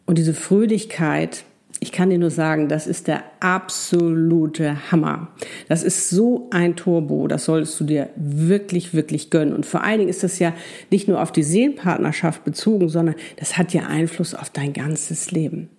Und 0.05 0.17
diese 0.17 0.33
Fröhlichkeit, 0.33 1.43
ich 1.79 1.91
kann 1.91 2.09
dir 2.09 2.17
nur 2.17 2.31
sagen, 2.31 2.69
das 2.69 2.87
ist 2.87 3.07
der 3.07 3.23
absolute 3.39 4.91
Hammer. 4.91 5.29
Das 5.67 5.83
ist 5.83 6.09
so 6.09 6.47
ein 6.51 6.75
Turbo, 6.75 7.27
das 7.27 7.45
solltest 7.45 7.79
du 7.79 7.83
dir 7.83 8.09
wirklich, 8.15 8.93
wirklich 8.93 9.29
gönnen. 9.29 9.53
Und 9.53 9.65
vor 9.65 9.83
allen 9.83 9.99
Dingen 9.99 10.09
ist 10.09 10.23
das 10.23 10.39
ja 10.39 10.53
nicht 10.89 11.07
nur 11.07 11.21
auf 11.21 11.31
die 11.31 11.43
Seelenpartnerschaft 11.43 12.43
bezogen, 12.43 12.89
sondern 12.89 13.15
das 13.37 13.57
hat 13.57 13.73
ja 13.73 13.83
Einfluss 13.83 14.33
auf 14.33 14.49
dein 14.49 14.73
ganzes 14.73 15.31
Leben. 15.31 15.69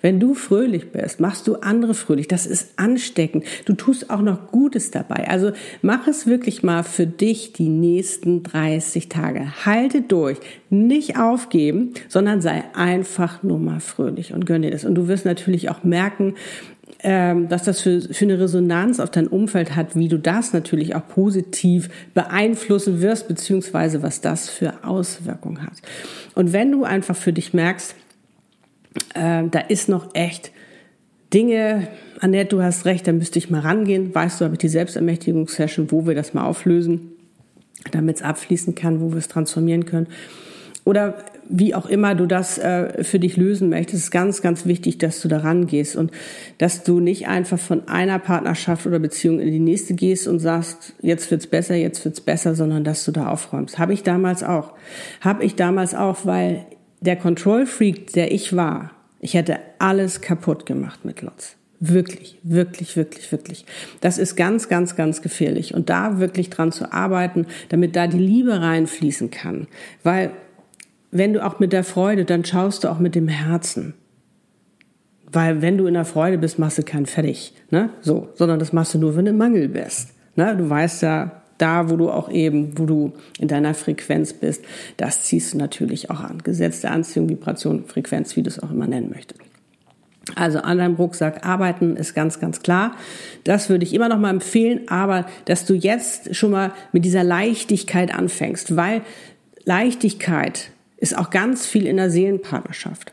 Wenn 0.00 0.20
du 0.20 0.34
fröhlich 0.34 0.90
bist, 0.90 1.20
machst 1.20 1.46
du 1.46 1.56
andere 1.56 1.94
fröhlich. 1.94 2.28
Das 2.28 2.46
ist 2.46 2.70
ansteckend. 2.76 3.44
Du 3.64 3.74
tust 3.74 4.10
auch 4.10 4.22
noch 4.22 4.50
Gutes 4.50 4.90
dabei. 4.90 5.28
Also 5.28 5.52
mach 5.82 6.06
es 6.06 6.26
wirklich 6.26 6.62
mal 6.62 6.82
für 6.82 7.06
dich 7.06 7.52
die 7.52 7.68
nächsten 7.68 8.42
30 8.42 9.08
Tage. 9.08 9.64
Halte 9.64 10.02
durch. 10.02 10.38
Nicht 10.70 11.18
aufgeben, 11.18 11.92
sondern 12.08 12.40
sei 12.40 12.64
einfach 12.74 13.42
nur 13.42 13.58
mal 13.58 13.80
fröhlich 13.80 14.32
und 14.32 14.46
gönn 14.46 14.62
dir 14.62 14.70
das. 14.70 14.84
Und 14.84 14.94
du 14.94 15.08
wirst 15.08 15.24
natürlich 15.24 15.70
auch 15.70 15.84
merken, 15.84 16.34
ähm, 17.00 17.46
was 17.50 17.64
das 17.64 17.80
für, 17.80 18.00
für 18.00 18.24
eine 18.24 18.40
Resonanz 18.40 19.00
auf 19.00 19.10
dein 19.10 19.26
Umfeld 19.26 19.76
hat, 19.76 19.96
wie 19.96 20.08
du 20.08 20.18
das 20.18 20.52
natürlich 20.52 20.94
auch 20.94 21.06
positiv 21.06 21.90
beeinflussen 22.14 23.00
wirst, 23.00 23.28
beziehungsweise 23.28 24.02
was 24.02 24.20
das 24.20 24.48
für 24.48 24.84
Auswirkungen 24.84 25.62
hat. 25.62 25.74
Und 26.34 26.52
wenn 26.52 26.72
du 26.72 26.84
einfach 26.84 27.16
für 27.16 27.32
dich 27.32 27.52
merkst, 27.52 27.94
äh, 29.14 29.44
da 29.50 29.60
ist 29.68 29.88
noch 29.88 30.14
echt 30.14 30.52
Dinge, 31.32 31.88
Annette, 32.20 32.56
du 32.56 32.62
hast 32.62 32.84
recht, 32.84 33.06
da 33.06 33.12
müsste 33.12 33.38
ich 33.38 33.50
mal 33.50 33.60
rangehen. 33.60 34.14
Weißt 34.14 34.40
du, 34.40 34.44
habe 34.44 34.54
ich 34.54 34.60
die 34.60 34.68
Selbstermächtigungssession, 34.68 35.90
wo 35.90 36.06
wir 36.06 36.14
das 36.14 36.34
mal 36.34 36.44
auflösen, 36.44 37.12
damit 37.90 38.16
es 38.16 38.22
abfließen 38.22 38.74
kann, 38.74 39.00
wo 39.00 39.10
wir 39.10 39.18
es 39.18 39.28
transformieren 39.28 39.86
können. 39.86 40.06
Oder 40.84 41.14
wie 41.48 41.74
auch 41.74 41.86
immer 41.86 42.14
du 42.14 42.26
das 42.26 42.58
äh, 42.58 43.02
für 43.02 43.18
dich 43.18 43.36
lösen 43.36 43.68
möchtest, 43.68 44.04
ist 44.04 44.10
ganz, 44.10 44.40
ganz 44.40 44.66
wichtig, 44.66 44.98
dass 44.98 45.20
du 45.20 45.28
da 45.28 45.38
rangehst 45.38 45.96
und 45.96 46.12
dass 46.58 46.84
du 46.84 47.00
nicht 47.00 47.26
einfach 47.26 47.58
von 47.58 47.88
einer 47.88 48.20
Partnerschaft 48.20 48.86
oder 48.86 49.00
Beziehung 49.00 49.40
in 49.40 49.50
die 49.50 49.58
nächste 49.58 49.94
gehst 49.94 50.28
und 50.28 50.38
sagst, 50.38 50.94
jetzt 51.02 51.30
wird's 51.30 51.48
besser, 51.48 51.74
jetzt 51.74 52.04
wird's 52.04 52.20
besser, 52.20 52.54
sondern 52.54 52.84
dass 52.84 53.04
du 53.04 53.12
da 53.12 53.28
aufräumst. 53.28 53.78
Habe 53.78 53.94
ich 53.94 54.04
damals 54.04 54.42
auch. 54.44 54.74
Habe 55.20 55.44
ich 55.44 55.56
damals 55.56 55.94
auch, 55.94 56.18
weil 56.24 56.66
der 57.00 57.16
Control 57.16 57.66
Freak, 57.66 58.12
der 58.12 58.32
ich 58.32 58.56
war, 58.56 58.92
ich 59.20 59.34
hätte 59.34 59.58
alles 59.78 60.20
kaputt 60.20 60.66
gemacht 60.66 61.04
mit 61.04 61.22
Lotz. 61.22 61.56
Wirklich, 61.78 62.38
wirklich, 62.42 62.96
wirklich, 62.96 63.30
wirklich. 63.32 63.66
Das 64.00 64.16
ist 64.16 64.36
ganz, 64.36 64.68
ganz, 64.68 64.96
ganz 64.96 65.20
gefährlich. 65.20 65.74
Und 65.74 65.90
da 65.90 66.18
wirklich 66.18 66.48
dran 66.48 66.72
zu 66.72 66.92
arbeiten, 66.92 67.46
damit 67.68 67.96
da 67.96 68.06
die 68.06 68.18
Liebe 68.18 68.60
reinfließen 68.60 69.30
kann. 69.30 69.66
Weil 70.02 70.30
wenn 71.10 71.34
du 71.34 71.44
auch 71.44 71.58
mit 71.58 71.72
der 71.72 71.84
Freude, 71.84 72.24
dann 72.24 72.44
schaust 72.44 72.84
du 72.84 72.88
auch 72.88 72.98
mit 72.98 73.14
dem 73.14 73.28
Herzen. 73.28 73.94
Weil 75.30 75.60
wenn 75.60 75.76
du 75.76 75.86
in 75.86 75.94
der 75.94 76.04
Freude 76.04 76.38
bist, 76.38 76.58
machst 76.58 76.78
du 76.78 76.82
keinen 76.82 77.06
fertig, 77.06 77.52
ne? 77.70 77.90
So, 78.00 78.28
sondern 78.34 78.58
das 78.58 78.72
machst 78.72 78.94
du 78.94 78.98
nur, 78.98 79.16
wenn 79.16 79.26
du 79.26 79.32
im 79.32 79.36
Mangel 79.36 79.68
bist. 79.68 80.14
Ne? 80.34 80.56
Du 80.56 80.70
weißt 80.70 81.02
ja, 81.02 81.42
da, 81.58 81.90
wo 81.90 81.96
du 81.96 82.10
auch 82.10 82.30
eben, 82.30 82.78
wo 82.78 82.86
du 82.86 83.12
in 83.38 83.48
deiner 83.48 83.74
Frequenz 83.74 84.32
bist, 84.32 84.64
das 84.96 85.24
ziehst 85.24 85.54
du 85.54 85.58
natürlich 85.58 86.10
auch 86.10 86.20
an. 86.20 86.42
Gesetz 86.42 86.80
der 86.80 86.92
Anziehung, 86.92 87.28
Vibration, 87.28 87.84
Frequenz, 87.86 88.36
wie 88.36 88.42
du 88.42 88.48
es 88.48 88.62
auch 88.62 88.70
immer 88.70 88.86
nennen 88.86 89.10
möchtest. 89.10 89.40
Also 90.34 90.58
an 90.58 90.78
deinem 90.78 90.96
Rucksack 90.96 91.46
arbeiten 91.46 91.96
ist 91.96 92.14
ganz, 92.14 92.40
ganz 92.40 92.60
klar. 92.60 92.96
Das 93.44 93.68
würde 93.70 93.84
ich 93.84 93.94
immer 93.94 94.08
noch 94.08 94.18
mal 94.18 94.30
empfehlen, 94.30 94.88
aber 94.88 95.26
dass 95.44 95.64
du 95.64 95.74
jetzt 95.74 96.34
schon 96.34 96.50
mal 96.50 96.72
mit 96.92 97.04
dieser 97.04 97.22
Leichtigkeit 97.22 98.12
anfängst, 98.12 98.74
weil 98.74 99.02
Leichtigkeit 99.64 100.70
ist 100.96 101.16
auch 101.16 101.30
ganz 101.30 101.66
viel 101.66 101.86
in 101.86 101.96
der 101.96 102.10
Seelenpartnerschaft. 102.10 103.12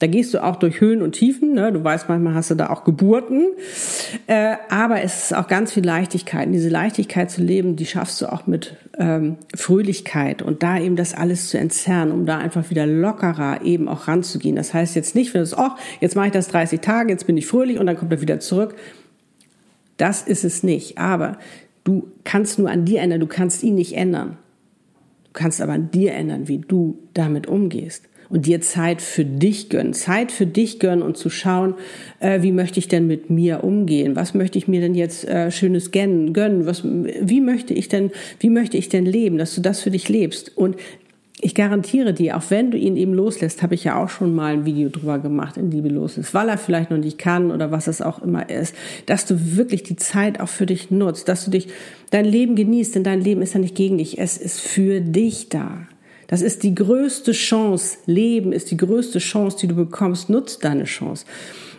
Da 0.00 0.08
gehst 0.08 0.34
du 0.34 0.42
auch 0.42 0.56
durch 0.56 0.80
Höhen 0.80 1.02
und 1.02 1.12
Tiefen. 1.12 1.54
Ne? 1.54 1.72
Du 1.72 1.82
weißt, 1.84 2.08
manchmal 2.08 2.34
hast 2.34 2.50
du 2.50 2.56
da 2.56 2.70
auch 2.70 2.82
Geburten. 2.82 3.46
Äh, 4.26 4.56
aber 4.68 5.02
es 5.02 5.24
ist 5.24 5.36
auch 5.36 5.46
ganz 5.46 5.72
viel 5.72 5.84
Leichtigkeit. 5.84 6.46
Und 6.46 6.52
diese 6.52 6.68
Leichtigkeit 6.68 7.30
zu 7.30 7.42
leben, 7.42 7.76
die 7.76 7.86
schaffst 7.86 8.20
du 8.20 8.32
auch 8.32 8.48
mit 8.48 8.76
ähm, 8.98 9.36
Fröhlichkeit 9.54 10.42
und 10.42 10.64
da 10.64 10.78
eben 10.78 10.96
das 10.96 11.14
alles 11.14 11.48
zu 11.48 11.58
entzerren, 11.58 12.10
um 12.10 12.26
da 12.26 12.38
einfach 12.38 12.70
wieder 12.70 12.86
lockerer 12.86 13.62
eben 13.62 13.88
auch 13.88 14.08
ranzugehen. 14.08 14.56
Das 14.56 14.74
heißt 14.74 14.96
jetzt 14.96 15.14
nicht, 15.14 15.32
wenn 15.32 15.42
du 15.42 15.46
sagst, 15.46 15.64
oh, 15.64 15.80
jetzt 16.00 16.16
mache 16.16 16.26
ich 16.26 16.32
das 16.32 16.48
30 16.48 16.80
Tage, 16.80 17.12
jetzt 17.12 17.26
bin 17.26 17.36
ich 17.36 17.46
fröhlich 17.46 17.78
und 17.78 17.86
dann 17.86 17.96
kommt 17.96 18.12
er 18.12 18.20
wieder 18.20 18.40
zurück. 18.40 18.74
Das 19.96 20.22
ist 20.22 20.44
es 20.44 20.64
nicht. 20.64 20.98
Aber 20.98 21.38
du 21.84 22.10
kannst 22.24 22.58
nur 22.58 22.68
an 22.68 22.84
dir 22.84 23.00
ändern, 23.00 23.20
du 23.20 23.28
kannst 23.28 23.62
ihn 23.62 23.76
nicht 23.76 23.96
ändern. 23.96 24.38
Du 25.26 25.30
kannst 25.34 25.60
aber 25.60 25.72
an 25.72 25.92
dir 25.92 26.14
ändern, 26.14 26.48
wie 26.48 26.58
du 26.58 26.98
damit 27.14 27.46
umgehst 27.46 28.08
und 28.28 28.46
dir 28.46 28.60
Zeit 28.60 29.02
für 29.02 29.24
dich 29.24 29.68
gönnen. 29.68 29.94
Zeit 29.94 30.32
für 30.32 30.46
dich 30.46 30.78
gönnen 30.78 31.02
und 31.02 31.16
zu 31.16 31.30
schauen, 31.30 31.74
äh, 32.20 32.42
wie 32.42 32.52
möchte 32.52 32.78
ich 32.78 32.88
denn 32.88 33.06
mit 33.06 33.30
mir 33.30 33.64
umgehen? 33.64 34.16
Was 34.16 34.34
möchte 34.34 34.58
ich 34.58 34.68
mir 34.68 34.80
denn 34.80 34.94
jetzt 34.94 35.26
äh, 35.28 35.50
Schönes 35.50 35.90
gönnen? 35.90 36.32
gönnen? 36.32 36.66
Was, 36.66 36.82
wie 36.84 37.40
möchte 37.40 37.74
ich 37.74 37.88
denn, 37.88 38.10
wie 38.40 38.50
möchte 38.50 38.76
ich 38.76 38.88
denn 38.88 39.06
leben, 39.06 39.38
dass 39.38 39.54
du 39.54 39.60
das 39.60 39.80
für 39.80 39.90
dich 39.90 40.08
lebst? 40.08 40.56
Und 40.56 40.76
ich 41.40 41.54
garantiere 41.54 42.14
dir, 42.14 42.38
auch 42.38 42.44
wenn 42.48 42.70
du 42.70 42.78
ihn 42.78 42.96
eben 42.96 43.12
loslässt, 43.12 43.62
habe 43.62 43.74
ich 43.74 43.84
ja 43.84 44.02
auch 44.02 44.08
schon 44.08 44.34
mal 44.34 44.54
ein 44.54 44.64
Video 44.64 44.88
drüber 44.88 45.18
gemacht, 45.18 45.58
in 45.58 45.70
Liebe 45.70 45.88
los 45.88 46.16
ist, 46.16 46.32
weil 46.32 46.48
er 46.48 46.56
vielleicht 46.56 46.90
noch 46.90 46.96
nicht 46.96 47.18
kann 47.18 47.50
oder 47.50 47.70
was 47.70 47.86
es 47.86 48.00
auch 48.00 48.22
immer 48.22 48.48
ist, 48.48 48.74
dass 49.06 49.26
du 49.26 49.56
wirklich 49.56 49.82
die 49.82 49.96
Zeit 49.96 50.40
auch 50.40 50.48
für 50.48 50.64
dich 50.64 50.90
nutzt, 50.90 51.28
dass 51.28 51.44
du 51.44 51.50
dich 51.50 51.68
dein 52.10 52.24
Leben 52.24 52.54
genießt, 52.54 52.94
denn 52.94 53.04
dein 53.04 53.20
Leben 53.20 53.42
ist 53.42 53.52
ja 53.52 53.60
nicht 53.60 53.74
gegen 53.74 53.98
dich, 53.98 54.18
es 54.18 54.38
ist 54.38 54.60
für 54.60 55.00
dich 55.00 55.50
da. 55.50 55.86
Das 56.26 56.42
ist 56.42 56.62
die 56.62 56.74
größte 56.74 57.32
Chance. 57.32 57.98
Leben 58.06 58.52
ist 58.52 58.70
die 58.70 58.76
größte 58.76 59.18
Chance, 59.18 59.58
die 59.60 59.68
du 59.68 59.74
bekommst. 59.74 60.30
Nutzt 60.30 60.64
deine 60.64 60.84
Chance. 60.84 61.24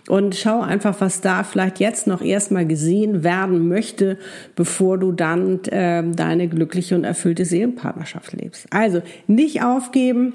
Und 0.07 0.35
schau 0.35 0.61
einfach, 0.61 1.01
was 1.01 1.21
da 1.21 1.43
vielleicht 1.43 1.79
jetzt 1.79 2.05
noch 2.05 2.21
erstmal 2.21 2.67
gesehen 2.67 3.23
werden 3.23 3.67
möchte, 3.67 4.19
bevor 4.55 4.99
du 4.99 5.11
dann 5.11 5.63
äh, 5.65 6.03
deine 6.11 6.47
glückliche 6.47 6.95
und 6.95 7.03
erfüllte 7.03 7.43
Seelenpartnerschaft 7.43 8.33
lebst. 8.33 8.67
Also 8.69 9.01
nicht 9.25 9.63
aufgeben. 9.63 10.33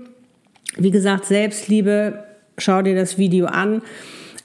Wie 0.76 0.90
gesagt, 0.90 1.24
Selbstliebe, 1.26 2.24
schau 2.58 2.82
dir 2.82 2.96
das 2.96 3.16
Video 3.16 3.46
an, 3.46 3.82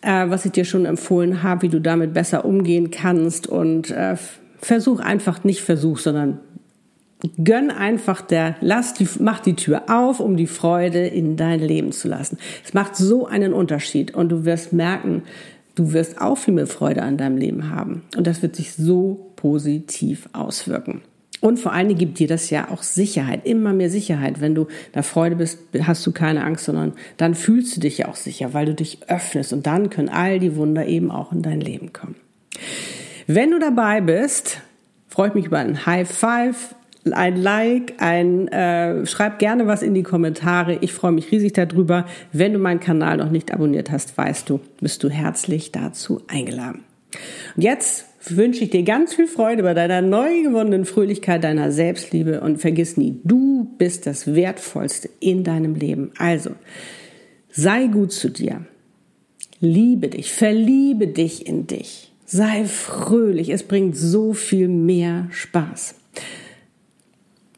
äh, 0.01 0.29
was 0.29 0.45
ich 0.45 0.51
dir 0.51 0.65
schon 0.65 0.85
empfohlen 0.85 1.41
habe, 1.41 1.63
wie 1.63 1.69
du 1.69 1.81
damit 1.81 2.13
besser 2.13 2.45
umgehen 2.45 2.91
kannst 2.91 3.47
und 3.47 3.89
äh, 3.89 4.15
versuch 4.59 4.99
einfach 4.99 5.43
nicht 5.43 5.61
versuch, 5.61 5.97
sondern 5.97 6.39
Gönn 7.43 7.71
einfach 7.71 8.21
der, 8.21 8.55
lass 8.61 8.93
die, 8.93 9.07
mach 9.19 9.39
die 9.39 9.55
Tür 9.55 9.83
auf, 9.87 10.19
um 10.19 10.37
die 10.37 10.47
Freude 10.47 11.07
in 11.07 11.37
dein 11.37 11.59
Leben 11.59 11.91
zu 11.91 12.07
lassen. 12.07 12.37
Es 12.63 12.73
macht 12.73 12.95
so 12.95 13.25
einen 13.25 13.53
Unterschied 13.53 14.13
und 14.13 14.29
du 14.29 14.45
wirst 14.45 14.73
merken, 14.73 15.23
du 15.75 15.93
wirst 15.93 16.21
auch 16.21 16.37
viel 16.37 16.53
mehr 16.53 16.67
Freude 16.67 17.03
an 17.03 17.17
deinem 17.17 17.37
Leben 17.37 17.69
haben. 17.69 18.03
Und 18.15 18.27
das 18.27 18.41
wird 18.41 18.55
sich 18.55 18.73
so 18.73 19.31
positiv 19.35 20.29
auswirken. 20.33 21.01
Und 21.41 21.59
vor 21.59 21.73
allen 21.73 21.89
Dingen 21.89 21.99
gibt 21.99 22.19
dir 22.19 22.27
das 22.27 22.49
ja 22.49 22.71
auch 22.71 22.81
Sicherheit, 22.81 23.45
immer 23.45 23.73
mehr 23.73 23.89
Sicherheit. 23.89 24.41
Wenn 24.41 24.55
du 24.55 24.67
da 24.93 25.03
Freude 25.03 25.35
bist, 25.35 25.59
hast 25.83 26.05
du 26.07 26.11
keine 26.11 26.43
Angst, 26.43 26.65
sondern 26.65 26.93
dann 27.17 27.35
fühlst 27.35 27.75
du 27.75 27.81
dich 27.81 27.99
ja 27.99 28.07
auch 28.07 28.15
sicher, 28.15 28.53
weil 28.53 28.65
du 28.65 28.73
dich 28.73 28.99
öffnest 29.09 29.53
und 29.53 29.67
dann 29.67 29.89
können 29.89 30.09
all 30.09 30.39
die 30.39 30.55
Wunder 30.55 30.87
eben 30.87 31.11
auch 31.11 31.31
in 31.31 31.41
dein 31.41 31.61
Leben 31.61 31.93
kommen. 31.93 32.15
Wenn 33.27 33.51
du 33.51 33.59
dabei 33.59 34.01
bist, 34.01 34.61
freut 35.07 35.35
mich 35.35 35.45
über 35.45 35.59
ein 35.59 35.85
High 35.85 36.09
Five, 36.09 36.73
ein 37.11 37.35
Like, 37.35 37.95
ein 37.99 38.47
äh, 38.47 39.05
schreib 39.05 39.39
gerne 39.39 39.67
was 39.67 39.83
in 39.83 39.93
die 39.93 40.03
Kommentare. 40.03 40.77
Ich 40.81 40.93
freue 40.93 41.11
mich 41.11 41.31
riesig 41.31 41.53
darüber. 41.53 42.05
Wenn 42.31 42.53
du 42.53 42.59
meinen 42.59 42.79
Kanal 42.79 43.17
noch 43.17 43.29
nicht 43.29 43.53
abonniert 43.53 43.91
hast, 43.91 44.17
weißt 44.17 44.49
du, 44.49 44.59
bist 44.81 45.03
du 45.03 45.09
herzlich 45.09 45.71
dazu 45.71 46.21
eingeladen. 46.27 46.83
Und 47.55 47.63
jetzt 47.63 48.05
wünsche 48.27 48.63
ich 48.63 48.71
dir 48.71 48.83
ganz 48.83 49.13
viel 49.13 49.27
Freude 49.27 49.63
bei 49.63 49.73
deiner 49.73 50.01
neu 50.01 50.41
gewonnenen 50.41 50.85
Fröhlichkeit, 50.85 51.43
deiner 51.43 51.71
Selbstliebe 51.71 52.41
und 52.41 52.57
vergiss 52.57 52.97
nie, 52.97 53.19
du 53.23 53.69
bist 53.77 54.07
das 54.07 54.33
Wertvollste 54.33 55.09
in 55.19 55.43
deinem 55.43 55.75
Leben. 55.75 56.11
Also, 56.17 56.51
sei 57.51 57.87
gut 57.87 58.11
zu 58.11 58.29
dir. 58.29 58.65
Liebe 59.59 60.09
dich, 60.09 60.33
verliebe 60.33 61.07
dich 61.07 61.47
in 61.47 61.67
dich. 61.67 62.11
Sei 62.25 62.65
fröhlich, 62.65 63.49
es 63.49 63.63
bringt 63.63 63.95
so 63.95 64.33
viel 64.33 64.67
mehr 64.67 65.27
Spaß. 65.31 65.95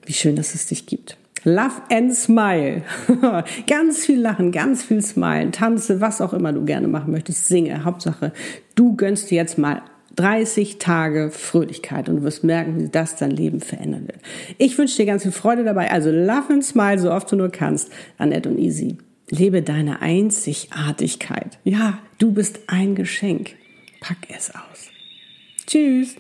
Wie 0.08 0.14
schön, 0.14 0.38
dass 0.38 0.56
es 0.56 0.68
dich 0.68 0.86
gibt. 0.86 1.18
Love 1.44 1.82
and 1.92 2.16
Smile. 2.16 2.84
ganz 3.68 4.06
viel 4.06 4.20
Lachen, 4.20 4.52
ganz 4.52 4.84
viel 4.84 5.02
Smilen, 5.02 5.52
tanze, 5.52 6.02
was 6.02 6.22
auch 6.22 6.34
immer 6.34 6.54
du 6.54 6.66
gerne 6.66 6.88
machen 6.88 7.12
möchtest, 7.12 7.48
singe. 7.48 7.84
Hauptsache, 7.84 8.32
du 8.76 8.96
gönnst 8.96 9.30
dir 9.30 9.36
jetzt 9.36 9.58
mal 9.58 9.82
30 10.16 10.80
Tage 10.80 11.30
Fröhlichkeit 11.30 12.10
und 12.10 12.18
du 12.18 12.24
wirst 12.24 12.44
merken, 12.44 12.80
wie 12.80 12.90
das 12.90 13.18
dein 13.18 13.32
Leben 13.32 13.60
verändern 13.60 14.08
wird. 14.08 14.20
Ich 14.58 14.78
wünsche 14.78 14.96
dir 14.96 15.06
ganz 15.06 15.24
viel 15.24 15.32
Freude 15.32 15.64
dabei. 15.64 15.92
Also 15.92 16.10
love 16.10 16.52
and 16.52 16.64
smile, 16.64 17.00
so 17.00 17.12
oft 17.12 17.32
du 17.32 17.36
nur 17.36 17.50
kannst. 17.50 17.92
Annette 18.18 18.50
und 18.50 18.58
Easy. 18.58 18.98
Lebe 19.30 19.62
deine 19.62 20.02
Einzigartigkeit. 20.02 21.60
Ja, 21.66 22.00
du 22.18 22.32
bist 22.32 22.62
ein 22.68 22.96
Geschenk. 22.96 23.56
Pack 24.00 24.18
es 24.30 24.52
aus. 24.52 24.90
Tschüss. 25.66 26.16